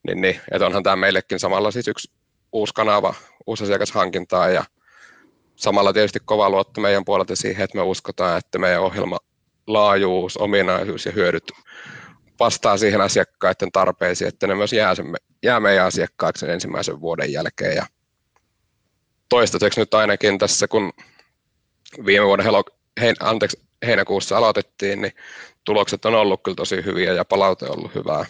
niin, 0.06 0.20
niin 0.20 0.40
että 0.52 0.66
onhan 0.66 0.82
tämä 0.82 0.96
meillekin 0.96 1.38
samalla 1.38 1.70
siis 1.70 1.88
yksi 1.88 2.12
uusi 2.52 2.74
kanava, 2.74 3.14
uusi 3.46 3.64
asiakashankintaa 3.64 4.48
ja 4.48 4.64
samalla 5.56 5.92
tietysti 5.92 6.18
kova 6.24 6.50
luotto 6.50 6.80
meidän 6.80 7.04
puolelta 7.04 7.36
siihen, 7.36 7.64
että 7.64 7.78
me 7.78 7.82
uskotaan, 7.82 8.38
että 8.38 8.58
meidän 8.58 8.82
ohjelma 8.82 9.18
laajuus, 9.66 10.36
ominaisuus 10.36 11.06
ja 11.06 11.12
hyödyt 11.12 11.52
vastaa 12.40 12.76
siihen 12.76 13.00
asiakkaiden 13.00 13.72
tarpeisiin, 13.72 14.28
että 14.28 14.46
ne 14.46 14.54
myös 14.54 14.72
jää, 14.72 14.94
sen, 14.94 15.06
jää 15.42 15.60
meidän 15.60 15.86
asiakkaaksi 15.86 16.40
sen 16.40 16.50
ensimmäisen 16.50 17.00
vuoden 17.00 17.32
jälkeen. 17.32 17.76
Ja 17.76 17.86
toistaiseksi 19.28 19.80
nyt 19.80 19.94
ainakin 19.94 20.38
tässä, 20.38 20.68
kun 20.68 20.92
viime 22.04 22.26
vuoden 22.26 22.44
helo, 22.44 22.64
hein, 23.00 23.16
anteeksi, 23.20 23.67
heinäkuussa 23.86 24.36
aloitettiin, 24.36 25.02
niin 25.02 25.12
tulokset 25.64 26.04
on 26.04 26.14
ollut 26.14 26.42
kyllä 26.42 26.54
tosi 26.54 26.84
hyviä 26.84 27.12
ja 27.12 27.24
palaute 27.24 27.64
on 27.64 27.78
ollut 27.78 27.94
hyvää. 27.94 28.26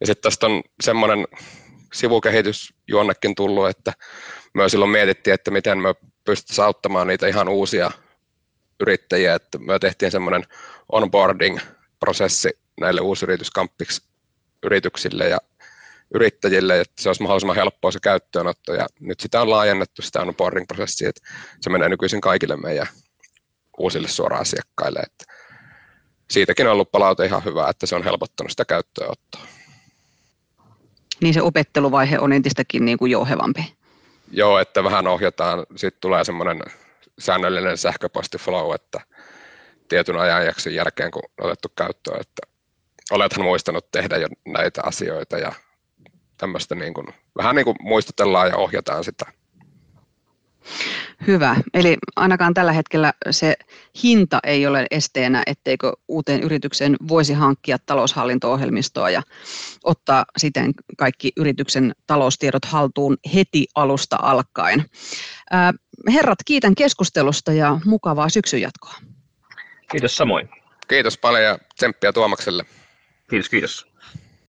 Ja 0.00 0.06
sitten 0.06 0.22
tästä 0.22 0.46
on 0.46 0.62
semmoinen 0.82 1.26
sivukehitys 1.92 2.74
juonnekin 2.88 3.34
tullut, 3.34 3.68
että 3.68 3.92
me 4.54 4.68
silloin 4.68 4.90
mietittiin, 4.90 5.34
että 5.34 5.50
miten 5.50 5.78
me 5.78 5.94
pystyttäisiin 6.24 6.64
auttamaan 6.64 7.06
niitä 7.06 7.26
ihan 7.26 7.48
uusia 7.48 7.90
yrittäjiä, 8.80 9.34
että 9.34 9.58
me 9.58 9.78
tehtiin 9.78 10.10
semmoinen 10.10 10.44
onboarding-prosessi 10.92 12.50
näille 12.80 13.00
uusyrityskamppiksi 13.00 14.02
yrityksille 14.62 15.28
ja 15.28 15.38
yrittäjille, 16.14 16.80
että 16.80 17.02
se 17.02 17.08
olisi 17.08 17.22
mahdollisimman 17.22 17.56
helppoa 17.56 17.90
se 17.90 17.98
käyttöönotto 18.02 18.74
ja 18.74 18.86
nyt 19.00 19.20
sitä 19.20 19.40
on 19.40 19.50
laajennettu 19.50 20.02
sitä 20.02 20.20
onboarding-prosessia, 20.20 21.08
että 21.08 21.20
se 21.60 21.70
menee 21.70 21.88
nykyisin 21.88 22.20
kaikille 22.20 22.56
meidän 22.56 22.86
uusille 23.82 24.08
suoraan 24.08 24.42
asiakkaille, 24.42 25.00
että 25.00 25.24
siitäkin 26.30 26.66
on 26.66 26.72
ollut 26.72 26.92
palaute 26.92 27.24
ihan 27.24 27.44
hyvä, 27.44 27.68
että 27.68 27.86
se 27.86 27.94
on 27.94 28.04
helpottanut 28.04 28.50
sitä 28.50 28.64
käyttöönottoa. 28.64 29.42
Niin 31.20 31.34
se 31.34 31.42
opetteluvaihe 31.42 32.18
on 32.18 32.32
entistäkin 32.32 32.84
niin 32.84 32.98
kuin 32.98 33.12
jouhevampi. 33.12 33.74
Joo, 34.30 34.58
että 34.58 34.84
vähän 34.84 35.06
ohjataan, 35.06 35.66
sitten 35.76 36.00
tulee 36.00 36.24
semmoinen 36.24 36.62
säännöllinen 37.18 37.78
sähköpostiflow, 37.78 38.74
että 38.74 39.00
tietyn 39.88 40.16
ajanjakson 40.16 40.74
jälkeen, 40.74 41.10
kun 41.10 41.22
on 41.40 41.46
otettu 41.46 41.68
käyttöön, 41.76 42.20
että 42.20 42.42
olethan 43.10 43.44
muistanut 43.44 43.90
tehdä 43.90 44.16
jo 44.16 44.28
näitä 44.46 44.80
asioita 44.84 45.38
ja 45.38 45.52
tämmöistä 46.36 46.74
niin 46.74 46.94
kuin, 46.94 47.06
vähän 47.36 47.56
niin 47.56 47.64
kuin 47.64 47.76
muistutellaan 47.80 48.48
ja 48.48 48.56
ohjataan 48.56 49.04
sitä. 49.04 49.32
Hyvä. 51.26 51.56
Eli 51.74 51.96
ainakaan 52.16 52.54
tällä 52.54 52.72
hetkellä 52.72 53.12
se 53.30 53.56
hinta 54.02 54.38
ei 54.44 54.66
ole 54.66 54.86
esteenä, 54.90 55.42
etteikö 55.46 55.92
uuteen 56.08 56.42
yritykseen 56.42 56.96
voisi 57.08 57.32
hankkia 57.32 57.78
taloushallinto-ohjelmistoa 57.86 59.10
ja 59.10 59.22
ottaa 59.84 60.24
siten 60.38 60.72
kaikki 60.98 61.32
yrityksen 61.36 61.92
taloustiedot 62.06 62.64
haltuun 62.64 63.16
heti 63.34 63.66
alusta 63.74 64.16
alkaen. 64.22 64.84
Herrat, 66.12 66.38
kiitän 66.44 66.74
keskustelusta 66.74 67.52
ja 67.52 67.80
mukavaa 67.84 68.28
syksyn 68.28 68.60
jatkoa. 68.60 68.94
Kiitos 69.90 70.16
samoin. 70.16 70.48
Kiitos 70.88 71.18
paljon 71.18 71.44
ja 71.44 71.58
tsemppiä 71.74 72.12
Tuomakselle. 72.12 72.64
Kiitos, 73.30 73.48
kiitos. 73.48 73.86